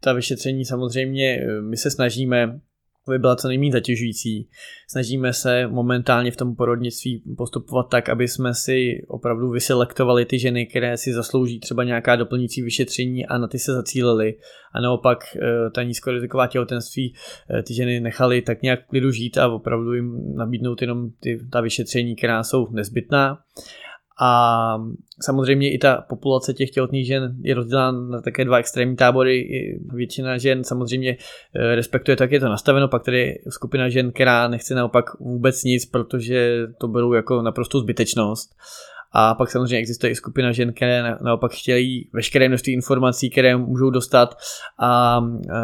ta 0.01 0.13
vyšetření 0.13 0.65
samozřejmě 0.65 1.47
my 1.61 1.77
se 1.77 1.91
snažíme 1.91 2.61
aby 3.09 3.19
byla 3.19 3.37
co 3.37 3.49
nejméně 3.49 3.73
zatěžující. 3.73 4.49
Snažíme 4.91 5.33
se 5.33 5.67
momentálně 5.67 6.31
v 6.31 6.37
tom 6.37 6.57
porodnictví 6.57 7.23
postupovat 7.37 7.87
tak, 7.91 8.09
aby 8.09 8.29
jsme 8.29 8.55
si 8.55 9.05
opravdu 9.09 9.51
vyselektovali 9.51 10.25
ty 10.25 10.39
ženy, 10.39 10.67
které 10.67 10.97
si 10.97 11.13
zaslouží 11.13 11.61
třeba 11.61 11.85
nějaká 11.85 12.17
doplňující 12.17 12.63
vyšetření 12.63 13.27
a 13.27 13.39
na 13.39 13.49
ty 13.49 13.59
se 13.59 13.73
zacílili. 13.73 14.35
A 14.75 14.81
naopak 14.81 15.19
eh, 15.37 15.71
ta 15.71 15.83
nízkoriziková 15.83 16.47
těhotenství 16.47 17.15
eh, 17.51 17.63
ty 17.63 17.75
ženy 17.75 18.01
nechali 18.01 18.43
tak 18.43 18.63
nějak 18.63 18.87
klidu 18.87 19.11
žít 19.11 19.39
a 19.39 19.49
opravdu 19.49 19.95
jim 19.95 20.35
nabídnout 20.37 20.83
jenom 20.83 21.11
ty, 21.21 21.39
ta 21.53 21.61
vyšetření, 21.61 22.17
která 22.17 22.43
jsou 22.43 22.69
nezbytná. 22.71 23.39
A 24.25 24.79
samozřejmě 25.23 25.73
i 25.73 25.79
ta 25.79 26.05
populace 26.09 26.55
těch 26.55 26.71
těhotných 26.71 27.07
žen 27.07 27.37
je 27.41 27.55
rozdělána 27.55 28.01
na 28.01 28.21
také 28.21 28.45
dva 28.45 28.57
extrémní 28.57 28.97
tábory. 28.97 29.49
Většina 29.95 30.39
žen 30.39 30.65
samozřejmě 30.65 31.17
eh, 31.55 31.75
respektuje 31.75 32.17
tak, 32.17 32.33
je 32.33 32.41
to 32.41 32.49
nastaveno, 32.49 32.89
pak 32.89 33.05
tady 33.05 33.19
je 33.19 33.39
skupina 33.49 33.89
žen, 33.89 34.13
která 34.13 34.49
nechce 34.49 34.75
naopak 34.75 35.21
vůbec 35.21 35.65
nic, 35.65 35.87
protože 35.87 36.67
to 36.79 36.89
berou 36.89 37.13
jako 37.13 37.43
naprostou 37.43 37.81
zbytečnost. 37.81 38.51
A 39.13 39.35
pak 39.35 39.51
samozřejmě 39.51 39.77
existuje 39.77 40.11
i 40.11 40.15
skupina 40.15 40.53
žen, 40.53 40.73
které 40.73 41.17
naopak 41.21 41.53
chtějí 41.53 42.11
veškeré 42.13 42.49
množství 42.49 42.73
informací, 42.73 43.31
které 43.31 43.57
můžou 43.57 43.91
dostat 43.91 44.35
a 44.79 45.21
e, 45.21 45.61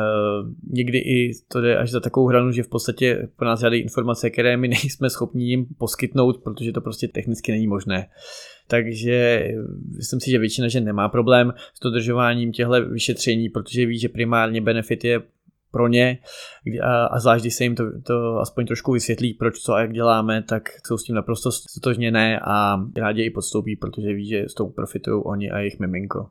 někdy 0.70 0.98
i 0.98 1.30
to 1.48 1.60
jde 1.60 1.76
až 1.76 1.90
za 1.90 2.00
takovou 2.00 2.26
hranu, 2.26 2.52
že 2.52 2.62
v 2.62 2.68
podstatě 2.68 3.28
pro 3.36 3.48
nás 3.48 3.60
žádají 3.60 3.82
informace, 3.82 4.30
které 4.30 4.56
my 4.56 4.68
nejsme 4.82 5.10
schopni 5.10 5.44
jim 5.44 5.66
poskytnout, 5.78 6.42
protože 6.44 6.72
to 6.72 6.80
prostě 6.80 7.08
technicky 7.08 7.52
není 7.52 7.66
možné. 7.66 8.08
Takže 8.66 9.48
myslím 9.96 10.20
si, 10.20 10.30
že 10.30 10.38
většina 10.38 10.68
žen 10.68 10.84
nemá 10.84 11.08
problém 11.08 11.52
s 11.74 11.80
dodržováním 11.80 12.52
těchto 12.52 12.90
vyšetření, 12.90 13.48
protože 13.48 13.86
ví, 13.86 13.98
že 13.98 14.08
primárně 14.08 14.60
benefit 14.60 15.04
je 15.04 15.20
pro 15.70 15.88
ně 15.88 16.18
a, 16.82 17.06
a 17.06 17.20
zvlášť, 17.20 17.42
když 17.42 17.54
se 17.54 17.64
jim 17.64 17.74
to, 17.74 17.84
to 18.06 18.36
aspoň 18.36 18.66
trošku 18.66 18.92
vysvětlí, 18.92 19.34
proč 19.34 19.58
co 19.58 19.72
a 19.72 19.80
jak 19.80 19.92
děláme, 19.92 20.42
tak 20.42 20.62
jsou 20.86 20.98
s 20.98 21.04
tím 21.04 21.14
naprosto 21.14 21.52
stotožněné 21.52 22.40
a 22.40 22.76
rádi 22.96 23.22
i 23.22 23.30
podstoupí, 23.30 23.76
protože 23.76 24.12
ví, 24.12 24.28
že 24.28 24.44
s 24.48 24.54
tou 24.54 24.68
profitují 24.68 25.22
oni 25.24 25.50
a 25.50 25.58
jejich 25.58 25.78
miminko. 25.78 26.28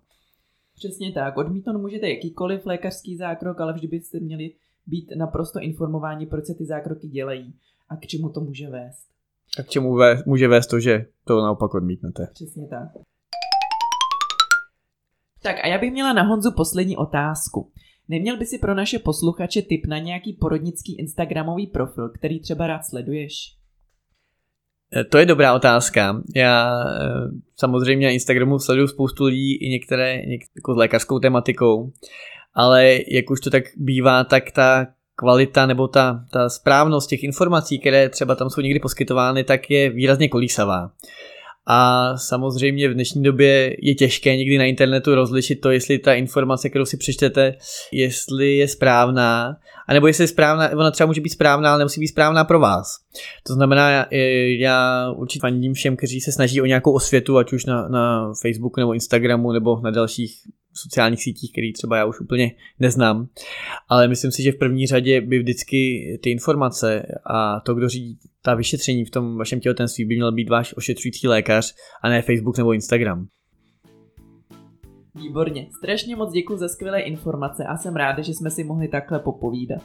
Přesně 0.76 1.12
tak, 1.12 1.38
odmítnout 1.38 1.82
můžete 1.82 2.10
jakýkoliv 2.10 2.66
lékařský 2.66 3.18
zákrok, 3.18 3.62
ale 3.62 3.74
vždy 3.74 3.88
byste 3.88 4.20
měli 4.20 4.54
být 4.88 5.12
naprosto 5.18 5.60
informováni, 5.60 6.26
proč 6.26 6.46
se 6.46 6.54
ty 6.54 6.66
zákroky 6.66 7.08
dělají 7.08 7.54
a 7.90 7.96
k 7.96 8.08
čemu 8.08 8.30
to 8.30 8.42
může 8.42 8.70
vést. 8.70 9.08
A 9.60 9.64
k 9.64 9.68
čemu 9.68 9.96
vé, 9.96 10.24
může 10.26 10.48
vést 10.48 10.68
to, 10.68 10.80
že 10.80 11.06
to 11.28 11.42
naopak 11.42 11.74
odmítnete. 11.74 12.28
Přesně 12.34 12.68
tak. 12.68 12.90
Tak 15.44 15.56
a 15.64 15.68
já 15.68 15.78
bych 15.78 15.92
měla 15.92 16.14
na 16.14 16.24
Honzu 16.24 16.52
poslední 16.52 16.98
otázku. 16.98 17.72
Neměl 18.10 18.38
by 18.38 18.46
si 18.46 18.58
pro 18.58 18.76
naše 18.76 19.00
posluchače 19.00 19.62
tip 19.62 19.86
na 19.86 19.98
nějaký 20.00 20.34
porodnický 20.34 21.00
Instagramový 21.00 21.68
profil, 21.68 22.10
který 22.10 22.40
třeba 22.40 22.68
rád 22.68 22.82
sleduješ? 22.90 23.34
Eh, 24.96 25.04
to 25.04 25.18
je 25.18 25.26
dobrá 25.26 25.54
otázka. 25.54 26.22
Já 26.36 26.84
eh, 26.84 27.30
samozřejmě 27.56 28.08
na 28.08 28.14
Instagramu 28.14 28.60
sleduju 28.60 28.88
spoustu 28.88 29.26
lidí 29.26 29.56
i 29.56 29.70
některé, 29.70 30.16
některé 30.16 30.52
jako 30.56 30.74
s 30.74 30.78
lékařskou 30.78 31.20
tematikou, 31.20 31.92
ale 32.54 33.00
jak 33.08 33.30
už 33.32 33.42
to 33.42 33.50
tak 33.50 33.64
bývá, 33.78 34.24
tak 34.24 34.52
ta 34.52 34.88
kvalita 35.16 35.66
nebo 35.66 35.88
ta, 35.88 36.26
ta 36.32 36.50
správnost 36.50 37.10
těch 37.10 37.24
informací, 37.24 37.80
které 37.80 38.10
třeba 38.10 38.36
tam 38.36 38.50
jsou 38.50 38.62
někdy 38.62 38.80
poskytovány, 38.80 39.44
tak 39.44 39.70
je 39.70 39.90
výrazně 39.90 40.30
kolísavá. 40.30 40.92
A 41.70 42.14
samozřejmě 42.18 42.90
v 42.90 42.94
dnešní 42.94 43.24
době 43.24 43.76
je 43.82 43.96
těžké 43.96 44.38
někdy 44.38 44.58
na 44.58 44.66
internetu 44.66 45.16
rozlišit 45.16 45.62
to, 45.62 45.72
jestli 45.72 46.00
ta 46.00 46.14
informace, 46.14 46.70
kterou 46.70 46.86
si 46.86 46.98
přečtete, 46.98 47.54
jestli 47.92 48.58
je 48.58 48.68
správná, 48.68 49.56
anebo 49.88 50.08
jestli 50.08 50.24
je 50.24 50.28
správná, 50.28 50.70
ona 50.70 50.92
třeba 50.92 51.08
může 51.08 51.22
být 51.22 51.30
správná, 51.30 51.70
ale 51.70 51.80
nemusí 51.80 52.00
být 52.00 52.08
správná 52.08 52.44
pro 52.44 52.60
vás. 52.60 52.88
To 53.48 53.54
znamená, 53.54 53.90
já, 53.90 54.06
já 54.60 55.12
určitě 55.12 55.42
fandím 55.42 55.74
všem, 55.74 55.98
kteří 55.98 56.22
se 56.22 56.32
snaží 56.32 56.62
o 56.62 56.66
nějakou 56.66 56.94
osvětu, 56.94 57.38
ať 57.38 57.54
už 57.54 57.66
na, 57.66 57.88
na 57.88 58.34
Facebooku 58.42 58.80
nebo 58.80 58.94
Instagramu 58.94 59.52
nebo 59.52 59.82
na 59.84 59.92
dalších 59.92 60.32
sociálních 60.78 61.24
sítích, 61.24 61.52
který 61.52 61.74
třeba 61.74 61.98
já 61.98 62.06
už 62.06 62.20
úplně 62.20 62.52
neznám. 62.80 63.28
Ale 63.90 64.08
myslím 64.08 64.32
si, 64.32 64.44
že 64.44 64.52
v 64.52 64.58
první 64.58 64.88
řadě 64.88 65.22
by 65.22 65.40
vždycky 65.40 66.04
ty 66.24 66.32
informace 66.32 67.06
a 67.26 67.60
to, 67.60 67.76
kdo 67.76 67.90
řídí 67.90 68.18
ta 68.42 68.56
vyšetření 68.56 69.06
v 69.06 69.12
tom 69.12 69.38
vašem 69.38 69.60
těhotenství, 69.60 70.06
by 70.06 70.16
měl 70.16 70.32
být 70.32 70.50
váš 70.50 70.74
ošetřující 70.78 71.28
lékař 71.28 71.76
a 72.04 72.10
ne 72.10 72.22
Facebook 72.22 72.58
nebo 72.58 72.74
Instagram. 72.74 73.28
Výborně, 75.16 75.68
strašně 75.78 76.16
moc 76.16 76.34
děkuji 76.34 76.58
za 76.58 76.68
skvělé 76.68 77.02
informace 77.02 77.66
a 77.66 77.78
jsem 77.78 77.96
ráda, 77.96 78.24
že 78.24 78.34
jsme 78.34 78.52
si 78.52 78.64
mohli 78.64 78.88
takhle 78.88 79.20
popovídat. 79.20 79.82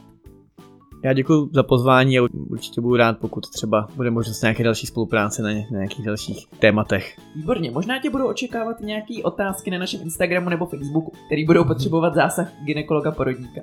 Já 1.05 1.13
děkuji 1.13 1.49
za 1.53 1.63
pozvání 1.63 2.19
a 2.19 2.23
určitě 2.33 2.81
budu 2.81 2.97
rád, 2.97 3.19
pokud 3.19 3.51
třeba 3.51 3.89
bude 3.97 4.11
možnost 4.11 4.43
nějaké 4.43 4.65
další 4.65 4.87
spolupráce 4.87 5.43
na, 5.43 5.53
ně, 5.53 5.67
na 5.71 5.79
nějakých 5.79 6.05
dalších 6.05 6.47
tématech. 6.59 7.17
Výborně, 7.37 7.71
možná 7.71 8.01
tě 8.01 8.11
budou 8.11 8.29
očekávat 8.29 8.81
nějaké 8.81 9.15
otázky 9.23 9.71
na 9.71 9.79
našem 9.79 10.01
Instagramu 10.03 10.49
nebo 10.49 10.67
Facebooku, 10.67 11.13
který 11.27 11.45
budou 11.45 11.65
potřebovat 11.65 12.15
zásah 12.15 12.53
ginekologa 12.65 13.11
porodníka. 13.11 13.61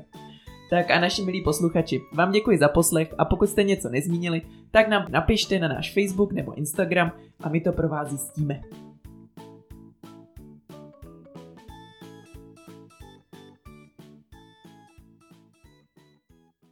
Tak 0.69 0.91
a 0.91 0.99
naši 0.99 1.21
milí 1.21 1.43
posluchači, 1.43 2.01
vám 2.13 2.31
děkuji 2.31 2.57
za 2.57 2.67
poslech 2.67 3.13
a 3.17 3.25
pokud 3.25 3.49
jste 3.49 3.63
něco 3.63 3.89
nezmínili, 3.89 4.41
tak 4.71 4.87
nám 4.87 5.05
napište 5.09 5.59
na 5.59 5.67
náš 5.67 5.93
Facebook 5.93 6.31
nebo 6.31 6.53
Instagram 6.53 7.11
a 7.43 7.49
my 7.49 7.61
to 7.61 7.71
pro 7.71 7.89
vás 7.89 8.09
zjistíme. 8.09 8.61